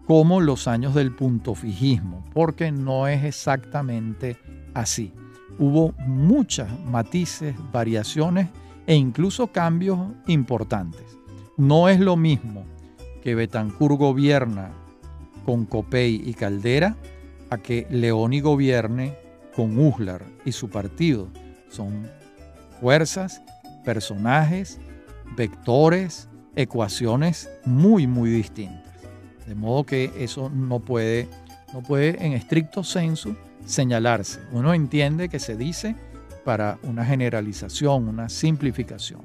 como 0.07 0.41
los 0.41 0.67
años 0.67 0.95
del 0.95 1.15
punto 1.15 1.55
fijismo, 1.55 2.25
porque 2.33 2.71
no 2.71 3.07
es 3.07 3.23
exactamente 3.23 4.37
así. 4.73 5.13
Hubo 5.59 5.93
muchas 6.07 6.67
matices, 6.85 7.55
variaciones 7.71 8.49
e 8.85 8.95
incluso 8.95 9.47
cambios 9.47 9.99
importantes. 10.27 11.05
No 11.55 11.87
es 11.87 11.99
lo 11.99 12.17
mismo 12.17 12.65
que 13.23 13.35
Betancur 13.35 13.95
gobierna 13.95 14.71
con 15.45 15.65
Copey 15.65 16.21
y 16.25 16.33
Caldera 16.33 16.97
a 17.49 17.57
que 17.57 17.87
Leoni 17.89 18.41
gobierne 18.41 19.15
con 19.55 19.79
Uslar 19.79 20.23
y 20.43 20.51
su 20.51 20.69
partido. 20.69 21.29
Son 21.69 22.09
fuerzas, 22.81 23.41
personajes, 23.85 24.79
vectores, 25.37 26.27
ecuaciones 26.55 27.49
muy, 27.63 28.07
muy 28.07 28.29
distintas. 28.29 28.93
De 29.47 29.55
modo 29.55 29.85
que 29.85 30.11
eso 30.17 30.49
no 30.49 30.79
puede, 30.79 31.29
no 31.73 31.81
puede 31.81 32.25
en 32.25 32.33
estricto 32.33 32.83
senso 32.83 33.35
señalarse. 33.65 34.41
Uno 34.51 34.73
entiende 34.73 35.29
que 35.29 35.39
se 35.39 35.55
dice 35.55 35.95
para 36.43 36.77
una 36.83 37.05
generalización, 37.05 38.09
una 38.09 38.27
simplificación. 38.27 39.21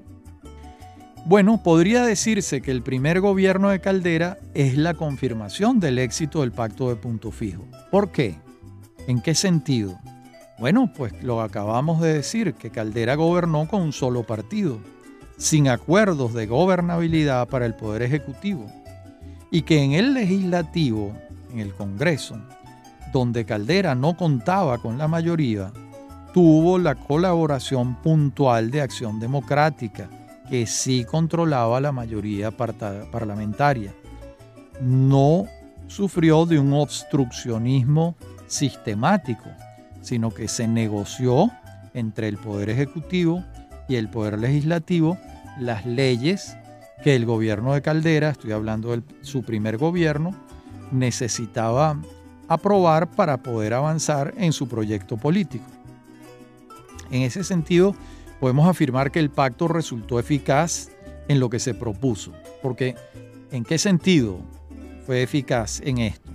Bueno, 1.27 1.63
podría 1.63 2.05
decirse 2.05 2.63
que 2.63 2.71
el 2.71 2.83
primer 2.83 3.21
gobierno 3.21 3.69
de 3.69 3.81
Caldera 3.81 4.39
es 4.55 4.79
la 4.79 4.95
confirmación 4.95 5.79
del 5.79 5.99
éxito 5.99 6.41
del 6.41 6.53
pacto 6.53 6.89
de 6.89 6.97
punto 6.97 7.31
fijo. 7.31 7.65
¿Por 7.91 8.11
qué? 8.13 8.37
¿En 9.07 9.21
qué 9.21 9.35
sentido? 9.35 9.99
Bueno, 10.59 10.91
pues 10.97 11.13
lo 11.23 11.43
acabamos 11.43 12.01
de 12.01 12.15
decir, 12.15 12.55
que 12.55 12.71
Caldera 12.71 13.15
gobernó 13.15 13.69
con 13.69 13.83
un 13.83 13.93
solo 13.93 14.23
partido, 14.25 14.79
sin 15.37 15.69
acuerdos 15.69 16.35
de 16.35 16.47
gobernabilidad 16.47 17.47
para 17.49 17.67
el 17.67 17.75
Poder 17.75 18.03
Ejecutivo, 18.03 18.67
y 19.51 19.63
que 19.63 19.83
en 19.83 19.93
el 19.93 20.15
legislativo, 20.15 21.13
en 21.53 21.61
el 21.61 21.75
Congreso, 21.75 22.39
donde 23.13 23.45
Caldera 23.45 23.95
no 23.95 24.17
contaba 24.17 24.79
con 24.79 24.99
la 24.99 25.09
mayoría, 25.09 25.73
tuvo 26.33 26.79
la 26.79 26.95
colaboración 26.95 27.95
puntual 27.97 28.71
de 28.71 28.81
Acción 28.81 29.21
Democrática, 29.21 30.09
que 30.49 30.67
sí 30.67 31.05
controlaba 31.05 31.81
la 31.81 31.93
mayoría 31.93 32.51
parlamentaria. 32.51 33.95
No 34.81 35.47
sufrió 35.87 36.47
de 36.47 36.59
un 36.59 36.73
obstruccionismo 36.73 38.17
sistemático, 38.47 39.49
sino 40.03 40.31
que 40.31 40.49
se 40.49 40.67
negoció 40.69 41.51
entre 41.95 42.29
el 42.29 42.37
Poder 42.37 42.71
Ejecutivo 42.71 43.45
y 43.89 43.97
el 43.97 44.09
Poder 44.09 44.39
Legislativo 44.39 45.19
las 45.59 45.85
leyes 45.87 46.57
que 47.03 47.15
el 47.15 47.27
gobierno 47.27 47.75
de 47.75 47.83
Caldera, 47.83 48.31
estoy 48.31 48.53
hablando 48.53 48.97
de 48.97 49.03
su 49.23 49.43
primer 49.43 49.77
gobierno, 49.77 50.35
necesitaba 50.91 52.01
aprobar 52.49 53.11
para 53.11 53.37
poder 53.39 53.75
avanzar 53.75 54.35
en 54.37 54.53
su 54.53 54.69
proyecto 54.69 55.17
político. 55.17 55.67
En 57.11 57.23
ese 57.23 57.45
sentido, 57.45 57.95
podemos 58.41 58.69
afirmar 58.69 59.11
que 59.11 59.19
el 59.19 59.31
pacto 59.31 59.69
resultó 59.69 60.19
eficaz 60.19 60.91
en 61.29 61.41
lo 61.41 61.51
que 61.51 61.59
se 61.59 61.75
propuso. 61.75 62.33
Porque, 62.63 62.95
¿en 63.51 63.65
qué 63.65 63.79
sentido 63.79 64.39
fue 65.07 65.23
eficaz 65.23 65.81
en 65.85 65.99
esto? 65.99 66.31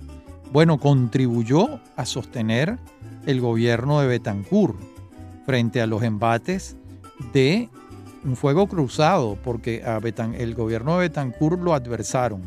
Bueno, 0.52 0.78
contribuyó 0.78 1.80
a 1.96 2.06
sostener 2.06 2.78
el 3.26 3.40
gobierno 3.40 4.00
de 4.00 4.06
Betancourt 4.06 4.76
frente 5.46 5.80
a 5.80 5.86
los 5.86 6.02
embates 6.02 6.76
de 7.32 7.68
un 8.24 8.36
fuego 8.36 8.66
cruzado, 8.66 9.36
porque 9.42 9.82
a 9.84 9.98
el 9.98 10.54
gobierno 10.54 10.94
de 10.94 11.08
Betancourt 11.08 11.60
lo 11.60 11.74
adversaron 11.74 12.42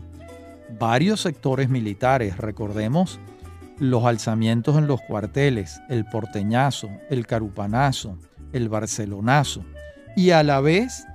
varios 0.80 1.22
sectores 1.22 1.70
militares, 1.70 2.38
recordemos 2.38 3.20
los 3.80 4.05
alzamientos 4.05 4.78
en 4.78 4.88
los 4.88 5.01
cuarteles, 5.01 5.80
el 5.89 6.05
porteñazo, 6.05 6.89
el 7.10 7.28
carupanazo, 7.28 8.18
el 8.54 8.70
barcelonazo, 8.70 9.64
y 10.16 10.32
a 10.32 10.43
la 10.43 10.62
vez 10.62 11.06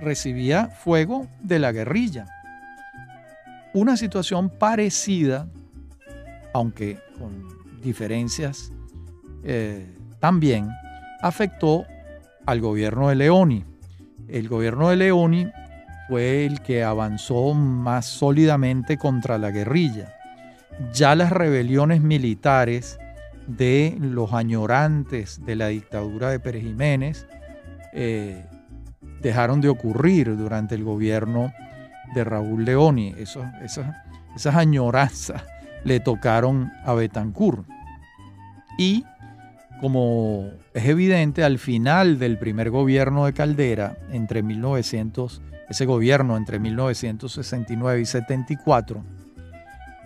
recibía 0.00 0.68
fuego 0.68 1.26
de 1.42 1.58
la 1.58 1.72
guerrilla. 1.72 2.26
Una 3.72 3.96
situación 3.96 4.50
parecida, 4.50 5.48
aunque 6.52 6.98
con 7.18 7.48
diferencias 7.80 8.72
eh, 9.42 9.86
también, 10.20 10.68
afectó 11.20 11.84
al 12.46 12.60
gobierno 12.60 13.08
de 13.08 13.16
Leoni. 13.16 13.64
El 14.28 14.48
gobierno 14.48 14.90
de 14.90 14.96
Leoni 14.96 15.46
fue 16.08 16.46
el 16.46 16.60
que 16.60 16.84
avanzó 16.84 17.54
más 17.54 18.06
sólidamente 18.06 18.98
contra 18.98 19.38
la 19.38 19.50
guerrilla. 19.50 20.14
Ya 20.92 21.14
las 21.14 21.30
rebeliones 21.30 22.00
militares 22.00 22.98
de 23.46 23.96
los 24.00 24.32
añorantes 24.32 25.44
de 25.44 25.56
la 25.56 25.68
dictadura 25.68 26.30
de 26.30 26.40
Pérez 26.40 26.62
Jiménez 26.62 27.26
eh, 27.92 28.46
dejaron 29.20 29.60
de 29.60 29.68
ocurrir 29.68 30.34
durante 30.36 30.74
el 30.74 30.84
gobierno 30.84 31.52
de 32.14 32.24
Raúl 32.24 32.64
Leoni. 32.64 33.14
esas 33.18 34.54
añoranzas 34.54 35.42
le 35.84 36.00
tocaron 36.00 36.72
a 36.84 36.94
Betancourt. 36.94 37.66
Y 38.78 39.04
como 39.80 40.50
es 40.72 40.86
evidente, 40.86 41.44
al 41.44 41.58
final 41.58 42.18
del 42.18 42.38
primer 42.38 42.70
gobierno 42.70 43.26
de 43.26 43.34
Caldera, 43.34 43.98
entre 44.10 44.42
1900, 44.42 45.42
ese 45.68 45.86
gobierno 45.86 46.36
entre 46.36 46.58
1969 46.58 48.00
y 48.00 48.06
74, 48.06 49.04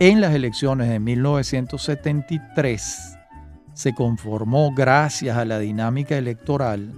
en 0.00 0.20
las 0.20 0.34
elecciones 0.34 0.88
de 0.88 1.00
1973 1.00 3.17
se 3.78 3.94
conformó 3.94 4.74
gracias 4.74 5.36
a 5.36 5.44
la 5.44 5.60
dinámica 5.60 6.18
electoral, 6.18 6.92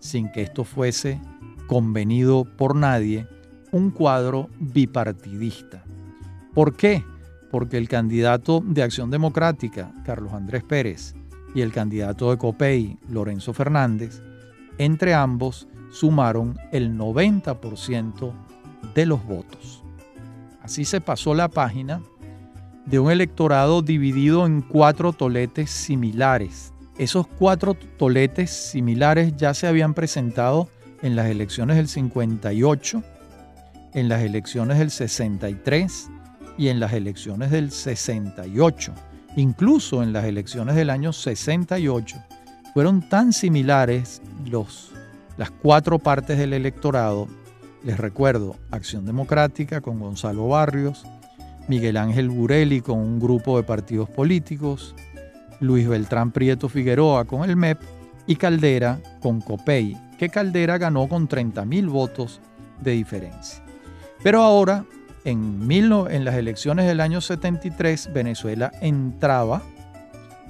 sin 0.00 0.30
que 0.30 0.42
esto 0.42 0.62
fuese 0.62 1.18
convenido 1.66 2.44
por 2.44 2.76
nadie, 2.76 3.26
un 3.72 3.90
cuadro 3.90 4.50
bipartidista. 4.60 5.82
¿Por 6.52 6.76
qué? 6.76 7.02
Porque 7.50 7.78
el 7.78 7.88
candidato 7.88 8.62
de 8.62 8.82
Acción 8.82 9.10
Democrática, 9.10 9.94
Carlos 10.04 10.34
Andrés 10.34 10.62
Pérez, 10.62 11.14
y 11.54 11.62
el 11.62 11.72
candidato 11.72 12.30
de 12.30 12.36
COPEI, 12.36 12.98
Lorenzo 13.08 13.54
Fernández, 13.54 14.20
entre 14.76 15.14
ambos 15.14 15.68
sumaron 15.90 16.58
el 16.70 16.98
90% 16.98 18.30
de 18.94 19.06
los 19.06 19.24
votos. 19.24 19.82
Así 20.60 20.84
se 20.84 21.00
pasó 21.00 21.32
la 21.32 21.48
página 21.48 22.02
de 22.86 22.98
un 22.98 23.10
electorado 23.10 23.82
dividido 23.82 24.46
en 24.46 24.60
cuatro 24.60 25.12
toletes 25.12 25.70
similares. 25.70 26.72
Esos 26.98 27.26
cuatro 27.26 27.74
toletes 27.74 28.50
similares 28.50 29.34
ya 29.36 29.54
se 29.54 29.66
habían 29.66 29.94
presentado 29.94 30.68
en 31.02 31.16
las 31.16 31.26
elecciones 31.26 31.76
del 31.76 31.88
58, 31.88 33.02
en 33.94 34.08
las 34.08 34.22
elecciones 34.22 34.78
del 34.78 34.90
63 34.90 36.10
y 36.56 36.68
en 36.68 36.80
las 36.80 36.92
elecciones 36.92 37.50
del 37.50 37.70
68. 37.70 38.92
Incluso 39.36 40.02
en 40.02 40.12
las 40.12 40.24
elecciones 40.24 40.76
del 40.76 40.90
año 40.90 41.12
68 41.12 42.16
fueron 42.72 43.08
tan 43.08 43.32
similares 43.32 44.22
los, 44.46 44.92
las 45.36 45.50
cuatro 45.50 45.98
partes 45.98 46.38
del 46.38 46.52
electorado. 46.52 47.28
Les 47.82 47.98
recuerdo, 47.98 48.56
Acción 48.70 49.04
Democrática 49.04 49.80
con 49.80 49.98
Gonzalo 49.98 50.48
Barrios, 50.48 51.04
Miguel 51.68 51.96
Ángel 51.96 52.28
Burelli 52.28 52.80
con 52.80 52.98
un 52.98 53.18
grupo 53.18 53.56
de 53.56 53.62
partidos 53.62 54.08
políticos, 54.10 54.94
Luis 55.60 55.88
Beltrán 55.88 56.30
Prieto 56.30 56.68
Figueroa 56.68 57.24
con 57.24 57.48
el 57.48 57.56
MEP 57.56 57.80
y 58.26 58.36
Caldera 58.36 59.00
con 59.20 59.40
COPEI, 59.40 59.96
que 60.18 60.28
Caldera 60.28 60.78
ganó 60.78 61.08
con 61.08 61.28
30.000 61.28 61.88
votos 61.88 62.40
de 62.80 62.92
diferencia. 62.92 63.62
Pero 64.22 64.42
ahora, 64.42 64.84
en, 65.24 65.66
en 65.70 66.24
las 66.24 66.34
elecciones 66.34 66.86
del 66.86 67.00
año 67.00 67.20
73, 67.20 68.12
Venezuela 68.12 68.70
entraba 68.80 69.62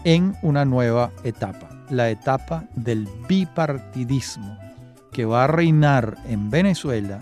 en 0.04 0.34
una 0.42 0.64
nueva 0.64 1.12
etapa, 1.22 1.68
la 1.90 2.10
etapa 2.10 2.64
del 2.74 3.08
bipartidismo, 3.28 4.58
que 5.12 5.24
va 5.24 5.44
a 5.44 5.48
reinar 5.48 6.16
en 6.28 6.50
Venezuela 6.50 7.20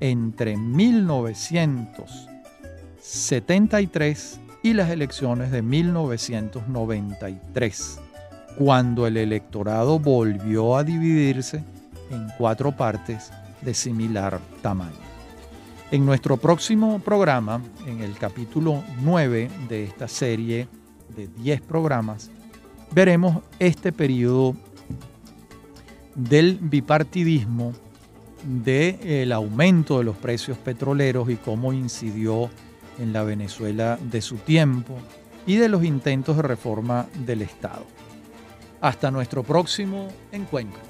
entre 0.00 0.56
1900 0.56 2.31
73 3.02 4.40
y 4.62 4.72
las 4.74 4.90
elecciones 4.90 5.50
de 5.50 5.60
1993, 5.60 7.98
cuando 8.56 9.08
el 9.08 9.16
electorado 9.16 9.98
volvió 9.98 10.76
a 10.76 10.84
dividirse 10.84 11.64
en 12.10 12.28
cuatro 12.38 12.70
partes 12.70 13.32
de 13.60 13.74
similar 13.74 14.38
tamaño. 14.62 14.94
En 15.90 16.06
nuestro 16.06 16.36
próximo 16.36 17.00
programa, 17.00 17.60
en 17.88 18.02
el 18.02 18.16
capítulo 18.16 18.84
9 19.00 19.50
de 19.68 19.82
esta 19.82 20.06
serie 20.06 20.68
de 21.16 21.26
10 21.26 21.60
programas, 21.62 22.30
veremos 22.92 23.42
este 23.58 23.90
periodo 23.90 24.54
del 26.14 26.56
bipartidismo, 26.60 27.72
del 28.44 29.32
aumento 29.32 29.98
de 29.98 30.04
los 30.04 30.16
precios 30.16 30.56
petroleros 30.56 31.28
y 31.30 31.36
cómo 31.36 31.72
incidió 31.72 32.48
en 33.02 33.12
la 33.12 33.24
Venezuela 33.24 33.98
de 34.00 34.22
su 34.22 34.36
tiempo 34.36 34.96
y 35.46 35.56
de 35.56 35.68
los 35.68 35.84
intentos 35.84 36.36
de 36.36 36.42
reforma 36.42 37.06
del 37.26 37.42
Estado. 37.42 37.84
Hasta 38.80 39.10
nuestro 39.10 39.42
próximo 39.42 40.08
encuentro. 40.30 40.80